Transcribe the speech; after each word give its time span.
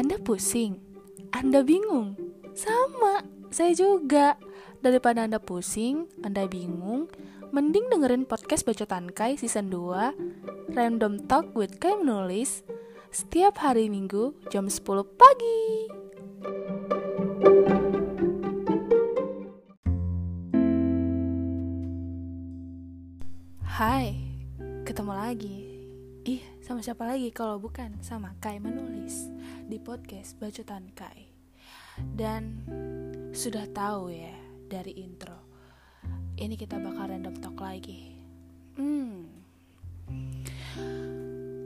Anda 0.00 0.16
pusing? 0.16 0.80
Anda 1.28 1.60
bingung? 1.60 2.16
Sama, 2.56 3.20
saya 3.52 3.76
juga. 3.76 4.40
Daripada 4.80 5.28
Anda 5.28 5.36
pusing, 5.36 6.08
Anda 6.24 6.48
bingung, 6.48 7.12
mending 7.52 7.92
dengerin 7.92 8.24
podcast 8.24 8.64
Bacotan 8.64 9.12
Kai 9.12 9.36
season 9.36 9.68
2 9.68 10.72
Random 10.72 11.20
Talk 11.28 11.52
with 11.52 11.76
Kai 11.76 12.00
Menulis 12.00 12.64
setiap 13.12 13.60
hari 13.60 13.92
Minggu 13.92 14.32
jam 14.48 14.72
10 14.72 15.04
pagi. 15.20 15.89
Siapa 26.90 27.06
lagi 27.06 27.30
kalau 27.30 27.62
bukan 27.62 28.02
sama 28.02 28.34
Kai 28.42 28.58
menulis 28.58 29.30
di 29.70 29.78
podcast 29.78 30.34
Bacotan 30.42 30.90
Kai. 30.90 31.30
Dan 32.02 32.66
sudah 33.30 33.62
tahu 33.70 34.10
ya 34.10 34.34
dari 34.66 34.98
intro, 34.98 35.38
ini 36.34 36.58
kita 36.58 36.82
bakal 36.82 37.14
random 37.14 37.38
talk 37.38 37.62
lagi. 37.62 38.18
Hmm. 38.74 39.22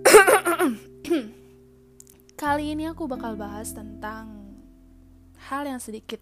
Kali 2.44 2.76
ini 2.76 2.84
aku 2.84 3.08
bakal 3.08 3.40
bahas 3.40 3.72
tentang 3.72 4.28
hal 5.48 5.64
yang 5.64 5.80
sedikit 5.80 6.20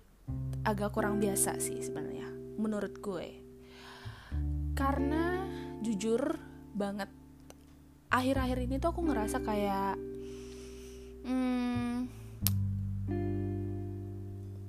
agak 0.62 0.94
kurang 0.94 1.18
biasa 1.18 1.58
sih 1.58 1.82
sebenarnya 1.82 2.30
menurut 2.54 2.94
gue. 3.02 3.42
Karena 4.78 5.42
jujur 5.82 6.38
banget 6.70 7.10
akhir-akhir 8.12 8.58
ini 8.68 8.76
tuh 8.76 8.92
aku 8.92 9.00
ngerasa 9.08 9.40
kayak 9.40 9.96
hmm, 11.24 11.96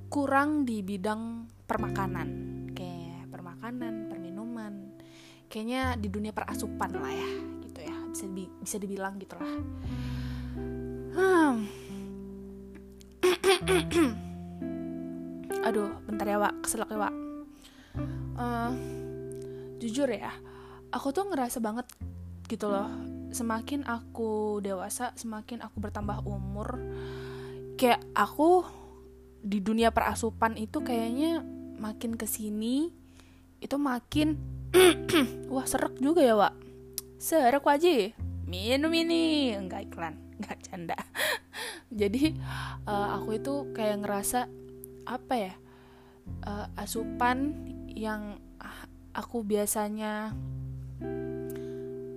kurang 0.08 0.64
di 0.64 0.80
bidang 0.80 1.52
permakanan. 1.68 2.30
Kayak 2.72 3.28
permakanan 3.28 4.08
perminuman. 4.08 4.95
Kayaknya 5.52 6.00
di 6.00 6.08
dunia 6.08 6.31
perasupan 6.31 6.95
lah 6.95 7.12
ya 7.12 7.31
gitu 7.68 7.80
ya. 7.84 7.95
Bisa 8.08 8.26
di, 8.31 8.48
bisa 8.64 8.80
dibilang 8.80 9.20
gitulah. 9.20 9.53
Hmm. 11.14 11.68
aduh 15.68 15.92
bentar 16.08 16.25
ya 16.31 16.40
wak. 16.40 16.64
Keselak 16.64 16.90
ya 16.90 16.98
wak. 16.98 17.14
Uh, 18.34 18.73
jujur 19.78 20.09
ya 20.09 20.34
aku 20.90 21.14
tuh 21.14 21.30
ngerasa 21.30 21.62
banget 21.62 21.86
gitu 22.50 22.66
loh 22.66 23.12
semakin 23.34 23.86
aku 23.86 24.62
dewasa 24.64 25.12
semakin 25.17 25.66
aku 25.66 25.81
bertambah 25.81 26.23
umur 26.23 26.80
kayak 27.75 28.02
aku 28.14 28.64
di 29.44 29.59
dunia 29.59 29.92
perasupan 29.92 30.56
itu 30.56 30.80
kayaknya 30.80 31.44
makin 31.81 32.16
ke 32.16 32.23
sini 32.23 32.94
itu 33.59 33.75
makin 33.75 34.40
wah 35.53 35.67
serak 35.67 36.00
juga 36.00 36.23
ya 36.23 36.36
wak? 36.36 36.56
Serak 37.20 37.64
aja 37.67 38.12
minum 38.48 38.92
ini. 38.92 39.56
Enggak 39.56 39.88
iklan 39.88 40.20
enggak 40.40 40.59
canda. 40.68 40.97
Jadi 42.00 42.36
uh, 42.88 43.16
aku 43.20 43.40
itu 43.40 43.53
kayak 43.72 44.03
ngerasa 44.03 44.52
apa 45.03 45.34
ya 45.36 45.53
uh, 46.47 46.68
asupan 46.80 47.68
yang 47.94 48.40
aku 49.14 49.45
biasanya 49.45 50.34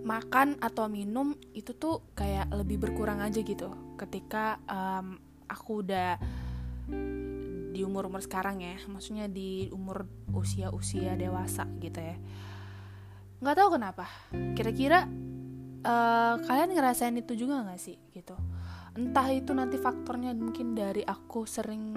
makan 0.07 0.55
atau 0.63 0.87
minum 0.87 1.35
itu 1.51 1.75
tuh 1.75 2.15
kayak 2.15 2.55
lebih 2.55 2.79
berkurang 2.79 3.19
aja 3.19 3.43
gitu. 3.43 3.75
Ketika 3.99 4.63
um, 4.71 5.19
aku 5.51 5.83
udah 5.83 6.15
di 7.75 7.83
umur 7.83 8.07
umur 8.07 8.23
sekarang 8.23 8.63
ya 8.63 8.79
maksudnya 8.87 9.27
di 9.27 9.67
umur 9.75 10.07
usia 10.31 10.71
usia 10.71 11.19
dewasa 11.19 11.67
gitu 11.83 11.99
ya. 11.99 12.17
Nggak 13.43 13.57
tahu 13.59 13.69
kenapa. 13.75 14.07
Kira-kira 14.55 15.11
uh, 15.83 16.35
kalian 16.39 16.71
ngerasain 16.71 17.19
itu 17.19 17.35
juga 17.35 17.67
nggak 17.67 17.81
sih 17.83 17.99
gitu? 18.15 18.39
Entah 18.97 19.29
itu 19.29 19.53
nanti 19.53 19.77
faktornya 19.77 20.33
mungkin 20.33 20.73
dari 20.73 21.03
aku 21.03 21.45
sering 21.45 21.93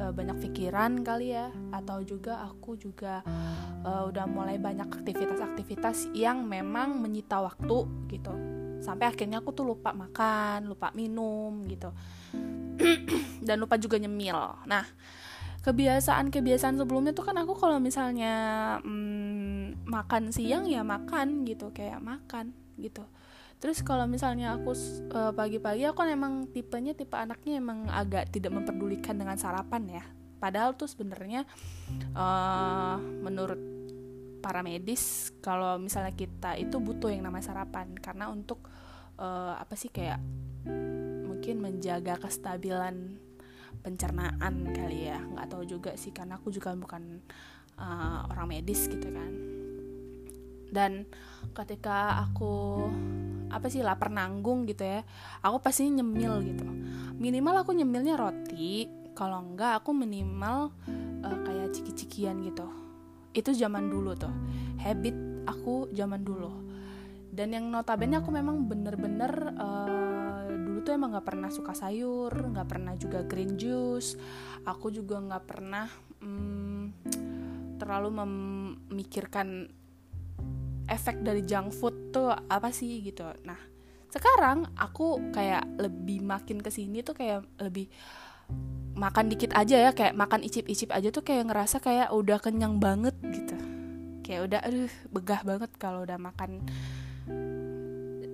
uh, 0.00 0.12
banyak 0.12 0.36
pikiran 0.48 1.02
kali 1.02 1.34
ya. 1.34 1.50
Atau 1.72 2.04
juga 2.04 2.44
aku 2.44 2.76
juga 2.76 3.24
uh, 3.84 4.08
udah 4.08 4.24
mulai 4.28 4.56
banyak 4.60 4.86
aktivitas-aktivitas 4.86 6.12
yang 6.16 6.44
memang 6.44 7.00
menyita 7.00 7.40
waktu 7.42 7.88
gitu. 8.12 8.32
Sampai 8.80 9.08
akhirnya 9.08 9.40
aku 9.40 9.50
tuh 9.56 9.66
lupa 9.66 9.96
makan 9.96 10.68
lupa 10.68 10.92
minum 10.92 11.64
gitu. 11.66 11.90
Dan 13.46 13.56
lupa 13.60 13.80
juga 13.80 13.96
nyemil. 13.96 14.68
Nah 14.68 14.84
kebiasaan-kebiasaan 15.66 16.78
sebelumnya 16.78 17.10
tuh 17.10 17.26
kan 17.26 17.34
aku 17.42 17.58
kalau 17.58 17.82
misalnya 17.82 18.34
hmm, 18.86 19.82
makan 19.82 20.30
siang 20.30 20.70
ya 20.70 20.86
makan 20.86 21.42
gitu 21.42 21.74
kayak 21.74 21.98
makan 21.98 22.54
gitu 22.78 23.02
Terus 23.56 23.80
kalau 23.80 24.04
misalnya 24.04 24.52
aku 24.56 24.76
uh, 25.16 25.32
pagi-pagi 25.32 25.88
aku 25.88 26.04
kan 26.04 26.12
emang 26.12 26.46
tipenya 26.52 26.92
tipe 26.92 27.16
anaknya 27.16 27.56
emang 27.56 27.88
agak 27.88 28.28
tidak 28.28 28.52
memperdulikan 28.52 29.16
dengan 29.16 29.40
sarapan 29.40 30.00
ya. 30.00 30.04
Padahal 30.36 30.76
tuh 30.76 30.84
sebenarnya 30.84 31.48
uh, 32.12 33.00
menurut 33.00 33.58
para 34.44 34.60
medis 34.60 35.32
kalau 35.40 35.80
misalnya 35.80 36.12
kita 36.12 36.54
itu 36.60 36.76
butuh 36.76 37.08
yang 37.08 37.24
namanya 37.24 37.48
sarapan. 37.56 37.96
Karena 37.96 38.28
untuk 38.28 38.60
uh, 39.16 39.56
apa 39.56 39.72
sih 39.72 39.88
kayak 39.88 40.20
mungkin 41.24 41.64
menjaga 41.64 42.20
kestabilan 42.20 43.16
pencernaan 43.80 44.68
kali 44.76 45.08
ya. 45.08 45.16
Nggak 45.16 45.48
tahu 45.48 45.64
juga 45.64 45.96
sih 45.96 46.12
karena 46.12 46.36
aku 46.36 46.52
juga 46.52 46.76
bukan 46.76 47.24
uh, 47.80 48.28
orang 48.28 48.52
medis 48.52 48.84
gitu 48.84 49.08
kan 49.08 49.55
dan 50.70 51.06
ketika 51.54 52.26
aku 52.26 52.86
apa 53.46 53.70
sih 53.70 53.80
lapar 53.80 54.10
nanggung 54.10 54.66
gitu 54.66 54.82
ya 54.82 55.00
aku 55.40 55.62
pasti 55.62 55.88
nyemil 55.88 56.34
gitu. 56.42 56.66
Minimal 57.16 57.64
aku 57.64 57.72
nyemilnya 57.72 58.18
roti 58.18 58.84
kalau 59.16 59.40
enggak 59.40 59.80
aku 59.80 59.96
minimal 59.96 60.74
uh, 61.24 61.38
kayak 61.46 61.72
ciki-cikian 61.72 62.42
gitu. 62.44 62.66
Itu 63.32 63.54
zaman 63.56 63.88
dulu 63.88 64.12
tuh 64.18 64.34
habit 64.82 65.46
aku 65.48 65.88
zaman 65.94 66.20
dulu. 66.26 66.66
Dan 67.36 67.52
yang 67.52 67.68
notabene 67.68 68.16
aku 68.16 68.32
memang 68.32 68.64
bener-bener 68.64 69.52
uh, 69.60 70.48
dulu 70.48 70.80
tuh 70.80 70.96
emang 70.96 71.12
nggak 71.12 71.26
pernah 71.28 71.52
suka 71.52 71.76
sayur 71.76 72.32
nggak 72.32 72.68
pernah 72.68 72.92
juga 72.98 73.24
green 73.24 73.56
juice. 73.56 74.18
Aku 74.66 74.90
juga 74.92 75.22
nggak 75.22 75.44
pernah 75.46 75.86
um, 76.20 76.92
terlalu 77.76 78.08
memikirkan 78.10 79.68
efek 80.86 81.22
dari 81.22 81.42
junk 81.42 81.74
food 81.74 82.14
tuh 82.14 82.30
apa 82.30 82.70
sih 82.70 83.02
gitu. 83.02 83.26
Nah 83.44 83.58
sekarang 84.10 84.70
aku 84.78 85.34
kayak 85.34 85.66
lebih 85.76 86.24
makin 86.24 86.62
ke 86.62 86.70
sini 86.70 87.02
tuh 87.02 87.12
kayak 87.18 87.44
lebih 87.60 87.90
makan 88.96 89.28
dikit 89.28 89.52
aja 89.52 89.76
ya 89.76 89.90
kayak 89.92 90.16
makan 90.16 90.40
icip-icip 90.46 90.88
aja 90.94 91.12
tuh 91.12 91.20
kayak 91.26 91.52
ngerasa 91.52 91.82
kayak 91.82 92.08
udah 92.14 92.38
kenyang 92.40 92.78
banget 92.80 93.12
gitu. 93.20 93.56
Kayak 94.24 94.40
udah 94.50 94.60
aduh 94.62 94.94
begah 95.12 95.40
banget 95.42 95.70
kalau 95.76 96.06
udah 96.06 96.18
makan. 96.18 96.64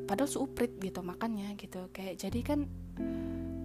Padahal 0.07 0.29
suprit 0.29 0.77
gitu 0.79 1.01
makannya 1.01 1.57
gitu. 1.57 1.89
Kayak 1.91 2.21
jadi 2.21 2.41
kan 2.45 2.61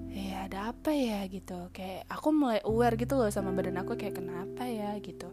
ya 0.10 0.48
ada 0.50 0.72
apa 0.74 0.96
ya 0.96 1.28
gitu. 1.28 1.70
Kayak 1.76 2.08
aku 2.08 2.34
mulai 2.34 2.64
aware 2.64 2.96
gitu 2.96 3.20
loh 3.20 3.30
sama 3.30 3.52
badan 3.52 3.78
aku 3.84 4.00
kayak 4.00 4.18
kenapa 4.18 4.64
ya 4.66 4.96
gitu 5.04 5.30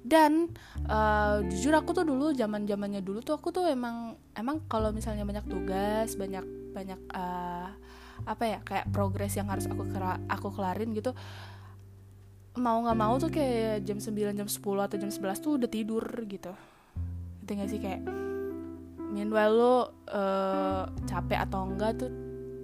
dan 0.00 0.48
uh, 0.88 1.44
jujur 1.44 1.76
aku 1.76 1.92
tuh 1.92 2.08
dulu 2.08 2.32
zaman 2.32 2.64
zamannya 2.64 3.04
dulu 3.04 3.20
tuh 3.20 3.36
aku 3.36 3.52
tuh 3.52 3.68
emang 3.68 4.16
emang 4.32 4.64
kalau 4.64 4.90
misalnya 4.96 5.28
banyak 5.28 5.44
tugas 5.44 6.16
banyak 6.16 6.44
banyak 6.72 7.00
uh, 7.12 7.68
apa 8.24 8.44
ya 8.44 8.58
kayak 8.64 8.88
progres 8.92 9.36
yang 9.36 9.48
harus 9.48 9.64
aku 9.68 9.88
kera, 9.88 10.20
aku 10.28 10.52
kelarin 10.52 10.92
gitu 10.92 11.12
mau 12.60 12.82
nggak 12.82 12.98
mau 12.98 13.14
tuh 13.16 13.30
kayak 13.30 13.86
jam 13.86 14.02
9 14.02 14.36
jam 14.36 14.48
10 14.48 14.58
atau 14.58 14.96
jam 14.98 15.10
11 15.10 15.38
tuh 15.38 15.52
udah 15.56 15.70
tidur 15.70 16.04
gitu. 16.26 16.52
Gitu 17.46 17.50
gak 17.50 17.70
sih 17.70 17.80
kayak 17.82 18.02
meanwhile 19.10 19.54
lo 19.54 19.74
uh, 20.10 20.86
capek 21.06 21.38
atau 21.46 21.66
enggak 21.66 21.98
tuh 21.98 22.10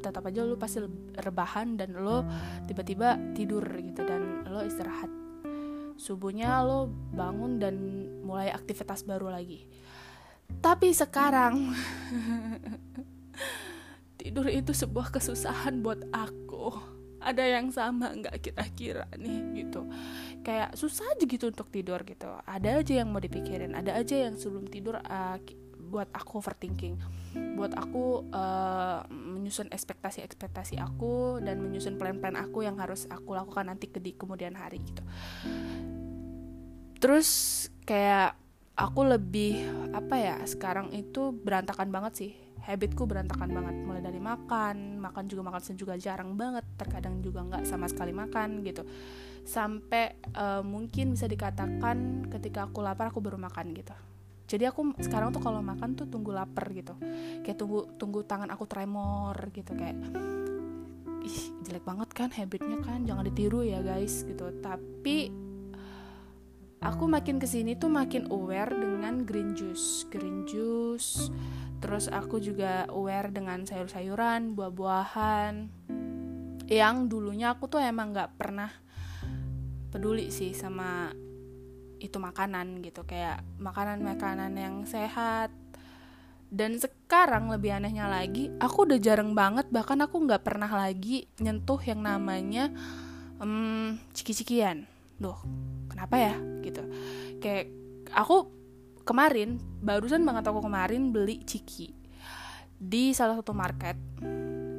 tetap 0.03 0.23
aja 0.27 0.47
lo 0.47 0.55
pasti 0.55 0.79
rebahan 1.19 1.75
dan 1.75 1.99
lo 1.99 2.23
tiba-tiba 2.71 3.19
tidur 3.35 3.63
gitu 3.83 4.07
dan 4.07 4.47
lo 4.47 4.63
istirahat 4.63 5.26
subuhnya 5.97 6.61
lo 6.63 6.89
bangun 7.13 7.59
dan 7.61 7.75
mulai 8.23 8.53
aktivitas 8.53 9.05
baru 9.05 9.33
lagi. 9.33 9.65
Tapi 10.63 10.95
sekarang 10.95 11.75
tidur 14.21 14.47
itu 14.49 14.71
sebuah 14.71 15.11
kesusahan 15.11 15.83
buat 15.83 16.07
aku. 16.15 16.73
Ada 17.19 17.59
yang 17.59 17.75
sama 17.75 18.15
nggak 18.15 18.39
kita 18.39 18.65
kira 18.77 19.07
nih 19.19 19.67
gitu. 19.67 19.89
Kayak 20.47 20.79
susah 20.79 21.05
aja 21.17 21.25
gitu 21.27 21.51
untuk 21.51 21.67
tidur 21.75 21.99
gitu. 22.07 22.31
Ada 22.47 22.85
aja 22.85 23.03
yang 23.03 23.11
mau 23.11 23.19
dipikirin 23.19 23.75
ada 23.75 23.99
aja 23.99 24.15
yang 24.15 24.39
sebelum 24.39 24.71
tidur 24.71 25.03
uh, 25.03 25.37
buat 25.91 26.07
aku 26.15 26.39
overthinking 26.39 26.99
buat 27.57 27.73
aku 27.73 28.29
uh, 28.31 29.01
menyusun 29.09 29.73
ekspektasi-ekspektasi 29.73 30.77
aku 30.77 31.41
dan 31.41 31.59
menyusun 31.65 31.97
plan-plan 31.97 32.37
aku 32.37 32.63
yang 32.63 32.77
harus 32.77 33.09
aku 33.09 33.33
lakukan 33.33 33.73
nanti 33.73 33.89
ke 33.89 33.99
di 33.99 34.13
kemudian 34.13 34.53
hari 34.55 34.85
gitu. 34.85 35.03
Terus 37.01 37.29
kayak 37.89 38.37
aku 38.77 39.01
lebih 39.09 39.65
apa 39.97 40.15
ya 40.21 40.37
sekarang 40.45 40.93
itu 40.93 41.33
berantakan 41.33 41.89
banget 41.89 42.13
sih. 42.15 42.33
Habitku 42.67 43.07
berantakan 43.07 43.55
banget. 43.55 43.75
Mulai 43.87 44.03
dari 44.03 44.21
makan 44.21 44.99
makan 45.01 45.25
juga 45.31 45.43
makan 45.47 45.61
juga 45.79 45.95
jarang 45.97 46.35
banget. 46.35 46.67
Terkadang 46.77 47.25
juga 47.25 47.47
nggak 47.47 47.65
sama 47.65 47.87
sekali 47.89 48.13
makan 48.13 48.61
gitu. 48.67 48.85
Sampai 49.47 50.19
uh, 50.35 50.61
mungkin 50.67 51.15
bisa 51.15 51.31
dikatakan 51.31 52.29
ketika 52.29 52.67
aku 52.67 52.83
lapar 52.83 53.15
aku 53.15 53.23
baru 53.23 53.39
makan 53.39 53.71
gitu 53.73 53.95
jadi 54.47 54.71
aku 54.71 54.95
sekarang 55.03 55.35
tuh 55.35 55.43
kalau 55.43 55.59
makan 55.59 55.99
tuh 55.99 56.07
tunggu 56.07 56.31
lapar 56.31 56.71
gitu. 56.71 56.95
Kayak 57.43 57.59
tunggu 57.59 57.91
tunggu 57.99 58.23
tangan 58.23 58.47
aku 58.55 58.63
tremor 58.71 59.35
gitu 59.51 59.75
kayak 59.75 59.99
ih 61.27 61.39
jelek 61.67 61.83
banget 61.83 62.09
kan 62.15 62.31
habitnya 62.31 62.79
kan 62.79 63.03
jangan 63.03 63.27
ditiru 63.27 63.67
ya 63.67 63.83
guys 63.83 64.23
gitu. 64.23 64.47
Tapi 64.63 65.35
aku 66.79 67.05
makin 67.11 67.43
ke 67.43 67.51
sini 67.51 67.75
tuh 67.75 67.91
makin 67.91 68.31
aware 68.31 68.71
dengan 68.71 69.27
green 69.27 69.59
juice 69.59 70.07
green 70.15 70.47
juice. 70.47 71.27
Terus 71.83 72.07
aku 72.07 72.39
juga 72.39 72.87
aware 72.87 73.35
dengan 73.35 73.67
sayur-sayuran 73.67 74.55
buah-buahan. 74.55 75.55
Yang 76.71 76.97
dulunya 77.11 77.51
aku 77.51 77.67
tuh 77.67 77.83
emang 77.83 78.15
nggak 78.15 78.39
pernah 78.39 78.71
peduli 79.91 80.31
sih 80.31 80.55
sama 80.55 81.11
itu 81.99 82.17
makanan 82.21 82.85
gitu 82.85 83.05
kayak 83.09 83.43
makanan-makanan 83.61 84.53
yang 84.57 84.85
sehat. 84.85 85.53
Dan 86.47 86.79
sekarang 86.79 87.51
lebih 87.51 87.75
anehnya 87.75 88.07
lagi 88.07 88.55
aku 88.63 88.87
udah 88.87 88.99
jarang 89.03 89.35
banget 89.35 89.67
bahkan 89.75 89.99
aku 89.99 90.23
nggak 90.25 90.47
pernah 90.47 90.71
lagi 90.71 91.27
nyentuh 91.43 91.83
yang 91.83 92.01
namanya 92.05 92.71
um, 93.43 93.99
ciki-cikian. 94.15 94.87
Loh 95.19 95.43
kenapa 95.91 96.17
ya? 96.17 96.35
Gitu. 96.63 96.83
Kayak 97.43 97.73
aku 98.15 98.53
kemarin 99.03 99.59
barusan 99.83 100.23
banget 100.23 100.47
aku 100.47 100.61
kemarin 100.63 101.11
beli 101.15 101.43
ciki 101.43 101.95
di 102.77 103.17
salah 103.17 103.41
satu 103.41 103.57
market 103.57 103.97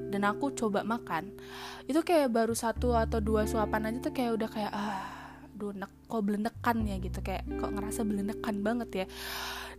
dan 0.07 0.23
aku 0.23 0.55
coba 0.55 0.87
makan. 0.87 1.35
Itu 1.83 2.01
kayak 2.03 2.31
baru 2.31 2.55
satu 2.55 2.95
atau 2.95 3.19
dua 3.19 3.43
suapan 3.43 3.91
aja 3.91 4.07
tuh 4.07 4.13
kayak 4.15 4.31
udah 4.39 4.49
kayak 4.49 4.71
ah 4.71 5.16
duh 5.57 5.73
nek 5.73 5.89
kok 6.05 6.21
belendekan 6.21 6.77
ya 6.85 6.95
gitu 7.01 7.19
kayak 7.25 7.43
kok 7.57 7.73
ngerasa 7.73 8.05
belendekan 8.05 8.55
banget 8.61 8.89
ya. 8.93 9.05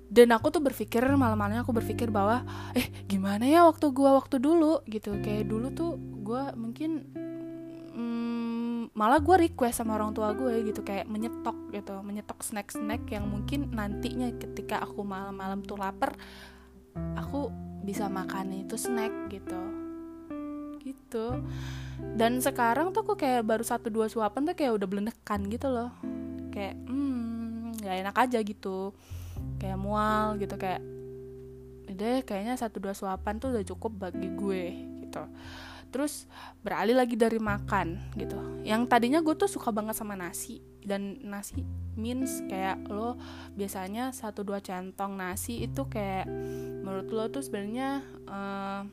Dan 0.09 0.33
aku 0.33 0.49
tuh 0.49 0.65
berpikir 0.65 1.05
malam-malamnya 1.05 1.63
aku 1.63 1.77
berpikir 1.77 2.09
bahwa 2.09 2.43
eh 2.73 2.89
gimana 3.07 3.45
ya 3.45 3.65
waktu 3.65 3.93
gua 3.95 4.19
waktu 4.19 4.43
dulu? 4.43 4.83
Gitu 4.91 5.15
kayak 5.23 5.47
dulu 5.47 5.71
tuh 5.71 5.95
gua 6.25 6.51
mungkin 6.59 7.07
hmm, 7.99 8.95
malah 8.95 9.19
gue 9.19 9.51
request 9.51 9.83
sama 9.83 9.99
orang 9.99 10.15
tua 10.15 10.35
gue 10.35 10.63
gitu 10.67 10.87
kayak 10.87 11.11
menyetok 11.11 11.55
gitu 11.75 11.99
menyetok 12.03 12.43
snack-snack 12.43 13.07
yang 13.11 13.27
mungkin 13.27 13.75
nantinya 13.75 14.31
ketika 14.39 14.83
aku 14.83 15.03
malam-malam 15.03 15.63
tuh 15.67 15.79
lapar 15.79 16.15
aku 17.19 17.51
bisa 17.83 18.11
makan 18.11 18.67
itu 18.67 18.75
snack 18.79 19.11
gitu 19.31 19.88
gitu. 20.95 21.43
Dan 22.15 22.39
sekarang 22.39 22.95
tuh 22.95 23.03
kok 23.05 23.19
kayak 23.19 23.45
baru 23.45 23.65
satu 23.67 23.91
dua 23.91 24.07
suapan 24.07 24.49
tuh 24.49 24.55
kayak 24.55 24.73
udah 24.79 24.89
belendekan 24.89 25.41
gitu 25.51 25.69
loh. 25.69 25.91
Kayak 26.55 26.79
hmm 26.87 27.79
nggak 27.79 27.97
enak 28.07 28.17
aja 28.17 28.39
gitu. 28.41 28.95
Kayak 29.59 29.79
mual 29.79 30.39
gitu 30.39 30.55
kayak 30.57 30.83
deh 31.89 32.23
kayaknya 32.23 32.55
satu 32.55 32.79
dua 32.79 32.95
suapan 32.95 33.41
tuh 33.43 33.51
udah 33.51 33.65
cukup 33.67 34.09
bagi 34.09 34.29
gue 34.33 34.65
gitu. 35.03 35.23
Terus 35.89 36.29
beralih 36.61 36.95
lagi 36.95 37.17
dari 37.17 37.41
makan 37.41 38.15
gitu. 38.15 38.37
Yang 38.63 38.93
tadinya 38.93 39.25
gue 39.25 39.35
tuh 39.35 39.49
suka 39.49 39.73
banget 39.73 39.97
sama 39.97 40.15
nasi 40.15 40.61
dan 40.85 41.21
nasi 41.25 41.65
means 41.99 42.45
kayak 42.47 42.87
lo 42.87 43.19
biasanya 43.59 44.15
satu 44.15 44.47
dua 44.47 44.63
centong 44.63 45.19
nasi 45.19 45.67
itu 45.67 45.85
kayak 45.91 46.31
menurut 46.87 47.09
lo 47.11 47.25
tuh 47.29 47.43
sebenarnya 47.43 48.01
uh, 48.31 48.87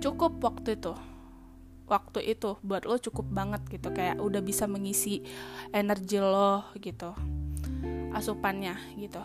cukup 0.00 0.38
waktu 0.42 0.78
itu. 0.78 0.94
Waktu 1.86 2.18
itu 2.26 2.58
buat 2.66 2.82
lo 2.82 2.98
cukup 2.98 3.30
banget 3.30 3.62
gitu 3.70 3.94
kayak 3.94 4.18
udah 4.18 4.42
bisa 4.42 4.66
mengisi 4.66 5.22
energi 5.70 6.18
lo 6.18 6.66
gitu 6.82 7.14
asupannya 8.16 8.74
gitu. 8.96 9.20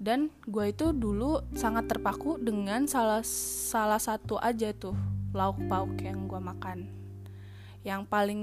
Dan 0.00 0.32
gue 0.48 0.72
itu 0.72 0.96
dulu 0.96 1.44
sangat 1.52 1.88
terpaku 1.88 2.40
dengan 2.40 2.88
salah 2.88 3.20
salah 3.24 4.00
satu 4.00 4.40
aja 4.40 4.72
tuh 4.72 4.96
lauk 5.32 5.60
pauk 5.68 5.96
yang 6.00 6.28
gue 6.28 6.40
makan. 6.40 6.88
Yang 7.84 8.02
paling 8.08 8.42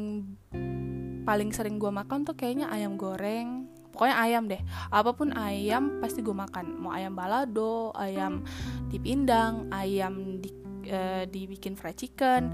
paling 1.26 1.50
sering 1.54 1.78
gue 1.78 1.90
makan 1.90 2.26
tuh 2.26 2.34
kayaknya 2.38 2.70
ayam 2.70 2.98
goreng. 2.98 3.70
Pokoknya 3.90 4.16
ayam 4.22 4.46
deh 4.46 4.62
apa 4.94 5.10
pun 5.18 5.34
ayam 5.34 5.98
pasti 5.98 6.22
gue 6.22 6.34
makan. 6.34 6.78
Mau 6.78 6.94
ayam 6.94 7.18
balado 7.18 7.90
ayam 7.98 8.46
dipindang 8.94 9.66
ayam 9.74 10.38
di 10.38 10.67
uh, 10.90 11.24
dibikin 11.28 11.76
fried 11.76 12.00
chicken 12.00 12.52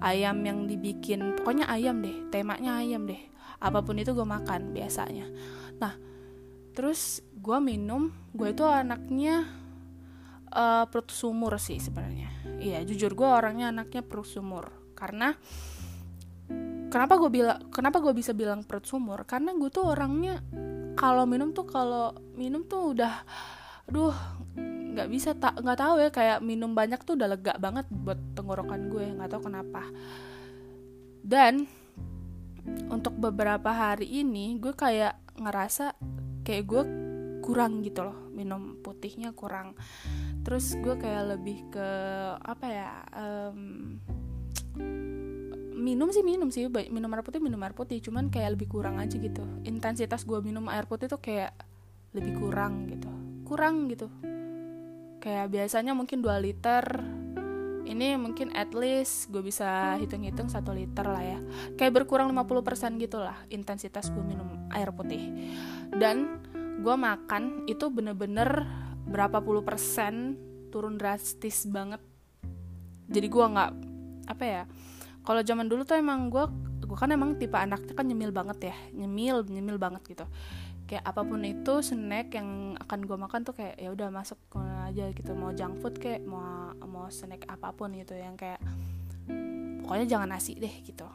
ayam 0.00 0.42
yang 0.42 0.64
dibikin 0.66 1.38
pokoknya 1.38 1.68
ayam 1.68 2.02
deh 2.02 2.30
temanya 2.30 2.78
ayam 2.80 3.06
deh. 3.06 3.20
Apa 3.62 3.82
pun 3.86 3.94
itu 3.98 4.10
gue 4.10 4.26
makan 4.26 4.74
biasanya. 4.74 5.26
Nah 5.78 5.94
terus 6.72 7.22
gue 7.36 7.58
minum 7.62 8.10
gue 8.32 8.50
itu 8.50 8.64
anaknya 8.64 9.46
uh, 10.50 10.84
perut 10.90 11.10
sumur 11.12 11.58
sih 11.62 11.78
sebenarnya. 11.78 12.30
Iya 12.58 12.82
jujur 12.82 13.14
gue 13.14 13.28
orangnya 13.28 13.70
anaknya 13.70 14.02
perut 14.02 14.26
sumur. 14.26 14.70
Karena 14.98 15.34
kenapa 16.90 17.18
gue 17.18 17.30
bilang 17.30 17.70
kenapa 17.70 18.02
gue 18.02 18.14
bisa 18.14 18.34
bilang 18.34 18.66
perut 18.66 18.86
sumur? 18.86 19.22
Karena 19.26 19.54
gue 19.54 19.70
tuh 19.70 19.86
orangnya 19.86 20.42
kalau 20.98 21.24
minum 21.24 21.54
tuh 21.54 21.66
kalau 21.66 22.12
minum 22.36 22.66
tuh 22.66 22.92
udah 22.94 23.14
aduh 23.88 24.14
nggak 24.92 25.08
bisa 25.08 25.32
tak 25.32 25.56
nggak 25.56 25.80
tahu 25.80 25.94
ya 26.04 26.10
kayak 26.12 26.38
minum 26.44 26.76
banyak 26.76 27.00
tuh 27.00 27.16
udah 27.16 27.28
lega 27.32 27.56
banget 27.56 27.88
buat 27.88 28.20
tenggorokan 28.36 28.92
gue 28.92 29.16
nggak 29.16 29.30
tahu 29.32 29.48
kenapa. 29.48 29.82
Dan 31.24 31.64
untuk 32.92 33.16
beberapa 33.16 33.72
hari 33.72 34.06
ini 34.06 34.60
gue 34.60 34.76
kayak 34.76 35.16
ngerasa 35.40 35.96
kayak 36.44 36.64
gue 36.68 36.82
kurang 37.42 37.82
gitu 37.82 38.04
loh 38.06 38.18
minum 38.30 38.78
putihnya 38.84 39.32
kurang. 39.32 39.74
Terus 40.44 40.76
gue 40.78 40.94
kayak 40.94 41.38
lebih 41.38 41.58
ke 41.72 41.88
apa 42.38 42.66
ya 42.68 42.92
um, 43.16 43.98
minum 45.72 46.08
sih 46.14 46.22
minum 46.22 46.52
sih 46.52 46.68
minum 46.68 47.10
air 47.10 47.24
putih 47.24 47.40
minum 47.40 47.58
air 47.64 47.72
putih. 47.72 47.98
Cuman 48.04 48.28
kayak 48.28 48.60
lebih 48.60 48.68
kurang 48.68 49.00
aja 49.00 49.16
gitu. 49.16 49.42
Intensitas 49.64 50.28
gue 50.28 50.38
minum 50.44 50.68
air 50.68 50.84
putih 50.84 51.08
tuh 51.08 51.18
kayak 51.18 51.56
lebih 52.12 52.36
kurang 52.36 52.92
gitu. 52.92 53.08
Kurang 53.48 53.88
gitu 53.88 54.12
kayak 55.22 55.54
biasanya 55.54 55.94
mungkin 55.94 56.18
2 56.18 56.42
liter. 56.42 56.82
Ini 57.82 58.18
mungkin 58.18 58.50
at 58.56 58.74
least 58.74 59.30
gue 59.30 59.42
bisa 59.44 59.94
hitung-hitung 60.02 60.50
satu 60.50 60.74
liter 60.74 61.06
lah 61.06 61.22
ya. 61.22 61.38
Kayak 61.78 62.02
berkurang 62.02 62.34
50% 62.34 62.98
gitu 62.98 63.22
lah 63.22 63.38
intensitas 63.46 64.10
gue 64.10 64.22
minum 64.22 64.66
air 64.74 64.90
putih. 64.90 65.30
Dan 65.94 66.42
gue 66.82 66.94
makan 66.98 67.70
itu 67.70 67.86
bener-bener 67.86 68.66
berapa 69.06 69.38
puluh 69.38 69.62
persen 69.62 70.34
turun 70.74 70.98
drastis 70.98 71.68
banget. 71.70 72.02
Jadi 73.06 73.26
gue 73.30 73.44
nggak 73.44 73.72
apa 74.26 74.44
ya 74.46 74.62
kalau 75.22 75.42
zaman 75.42 75.66
dulu 75.66 75.82
tuh 75.82 75.98
emang 75.98 76.30
gue 76.30 76.46
gue 76.82 76.98
kan 76.98 77.10
emang 77.10 77.38
tipe 77.38 77.54
anaknya 77.54 77.94
kan 77.94 78.06
nyemil 78.08 78.32
banget 78.34 78.72
ya. 78.72 78.76
Nyemil 78.96 79.46
nyemil 79.46 79.78
banget 79.78 80.02
gitu. 80.16 80.26
Kayak 80.88 81.04
apa 81.06 81.20
pun 81.22 81.44
itu 81.44 81.74
snack 81.84 82.34
yang 82.34 82.74
akan 82.80 83.00
gue 83.04 83.16
makan 83.20 83.40
tuh 83.46 83.54
kayak 83.54 83.76
ya 83.78 83.92
udah 83.92 84.08
masuk 84.08 84.38
aja 84.92 85.08
gitu 85.16 85.32
mau 85.32 85.56
junk 85.56 85.80
food 85.80 85.96
kayak 85.96 86.20
mau 86.28 86.76
mau 86.84 87.08
snack 87.08 87.48
apa 87.48 87.72
pun 87.72 87.96
gitu 87.96 88.12
yang 88.12 88.36
kayak 88.36 88.60
pokoknya 89.80 90.04
jangan 90.04 90.28
nasi 90.36 90.52
deh 90.60 90.84
gitu. 90.84 91.08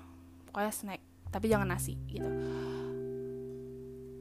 Pokoknya 0.50 0.74
snack 0.74 1.02
tapi 1.30 1.46
jangan 1.46 1.70
nasi 1.70 1.94
gitu. 2.10 2.26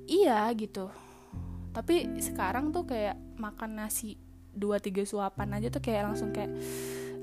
Iya 0.06 0.52
gitu. 0.52 0.92
Tapi 1.72 2.20
sekarang 2.20 2.70
tuh 2.70 2.84
kayak 2.84 3.16
makan 3.40 3.80
nasi 3.80 4.20
dua 4.52 4.80
tiga 4.80 5.04
suapan 5.04 5.56
aja 5.60 5.68
tuh 5.72 5.80
kayak 5.80 6.12
langsung 6.12 6.32
kayak 6.32 6.52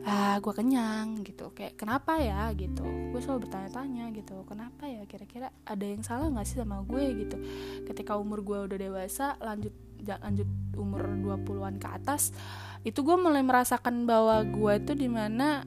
ah 0.03 0.35
gue 0.41 0.53
kenyang 0.53 1.21
gitu. 1.21 1.53
Kayak 1.53 1.79
kenapa 1.79 2.19
ya? 2.19 2.49
gitu. 2.57 2.83
Gue 2.83 3.21
selalu 3.21 3.47
bertanya-tanya 3.47 4.09
gitu 4.17 4.41
kenapa 4.49 4.89
ya? 4.89 5.05
Kira-kira 5.05 5.53
ada 5.63 5.85
yang 5.85 6.01
salah 6.01 6.27
nggak 6.27 6.47
sih 6.49 6.57
sama 6.57 6.81
gue? 6.83 7.23
gitu. 7.23 7.37
Ketika 7.85 8.17
umur 8.19 8.41
gue 8.41 8.59
udah 8.67 8.77
dewasa 8.77 9.37
lanjut 9.39 9.71
lanjut 10.03 10.49
umur 10.75 11.07
20-an 11.19 11.75
ke 11.79 11.87
atas 11.87 12.35
itu 12.83 12.99
gue 12.99 13.15
mulai 13.15 13.41
merasakan 13.41 14.03
bahwa 14.03 14.43
gue 14.43 14.73
itu 14.75 14.93
di 14.93 15.07
mana 15.07 15.63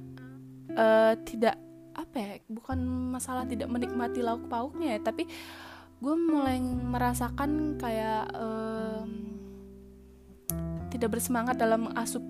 uh, 0.77 1.15
tidak 1.25 1.57
apa 1.97 2.17
ya 2.21 2.33
bukan 2.53 2.77
masalah 3.17 3.49
tidak 3.49 3.73
menikmati 3.73 4.21
lauk 4.21 4.45
pauknya 4.53 5.01
ya 5.01 5.01
tapi 5.01 5.25
gue 5.97 6.15
mulai 6.15 6.61
merasakan 6.61 7.81
kayak 7.81 8.29
um, 8.37 9.11
tidak 10.93 11.17
bersemangat 11.17 11.57
dalam 11.57 11.89
asup 11.97 12.21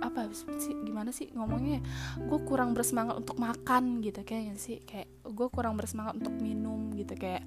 apa 0.00 0.28
sih 0.32 0.76
gimana 0.84 1.12
sih 1.12 1.28
ngomongnya 1.32 1.84
gue 2.20 2.38
kurang 2.44 2.72
bersemangat 2.72 3.20
untuk 3.20 3.36
makan 3.36 4.00
gitu 4.00 4.24
kayaknya 4.24 4.56
sih 4.56 4.80
kayak 4.84 5.08
gue 5.24 5.48
kurang 5.52 5.76
bersemangat 5.76 6.16
untuk 6.20 6.32
minum 6.40 6.92
gitu 6.96 7.16
kayak 7.16 7.44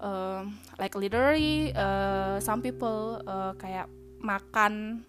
uh, 0.00 0.42
like 0.80 0.94
literally 0.96 1.70
uh, 1.74 2.40
some 2.40 2.62
people 2.64 3.20
uh, 3.26 3.52
kayak 3.58 3.86
makan 4.24 5.04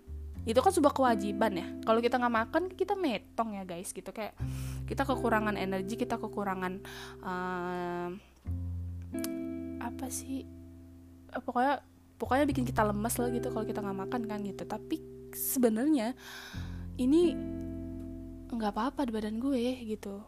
itu 0.45 0.61
kan 0.61 0.69
sebuah 0.69 0.93
kewajiban 0.93 1.57
ya. 1.57 1.67
Kalau 1.81 1.99
kita 2.03 2.21
nggak 2.21 2.35
makan 2.45 2.63
kita 2.77 2.93
metong 2.93 3.57
ya 3.57 3.63
guys 3.65 3.89
gitu. 3.89 4.13
Kayak 4.13 4.37
kita 4.85 5.01
kekurangan 5.01 5.57
energi 5.57 5.97
kita 5.97 6.21
kekurangan 6.21 6.85
uh, 7.25 8.09
apa 9.81 10.05
sih 10.09 10.45
pokoknya 11.33 11.81
pokoknya 12.21 12.45
bikin 12.45 12.65
kita 12.65 12.85
lemas 12.85 13.17
lah 13.17 13.33
gitu 13.33 13.49
kalau 13.49 13.65
kita 13.65 13.81
nggak 13.81 13.99
makan 14.05 14.21
kan 14.29 14.39
gitu. 14.45 14.63
Tapi 14.69 15.01
sebenarnya 15.33 16.13
ini 17.01 17.33
nggak 18.53 18.71
apa-apa 18.71 19.09
di 19.09 19.11
badan 19.11 19.41
gue 19.41 19.81
gitu. 19.97 20.21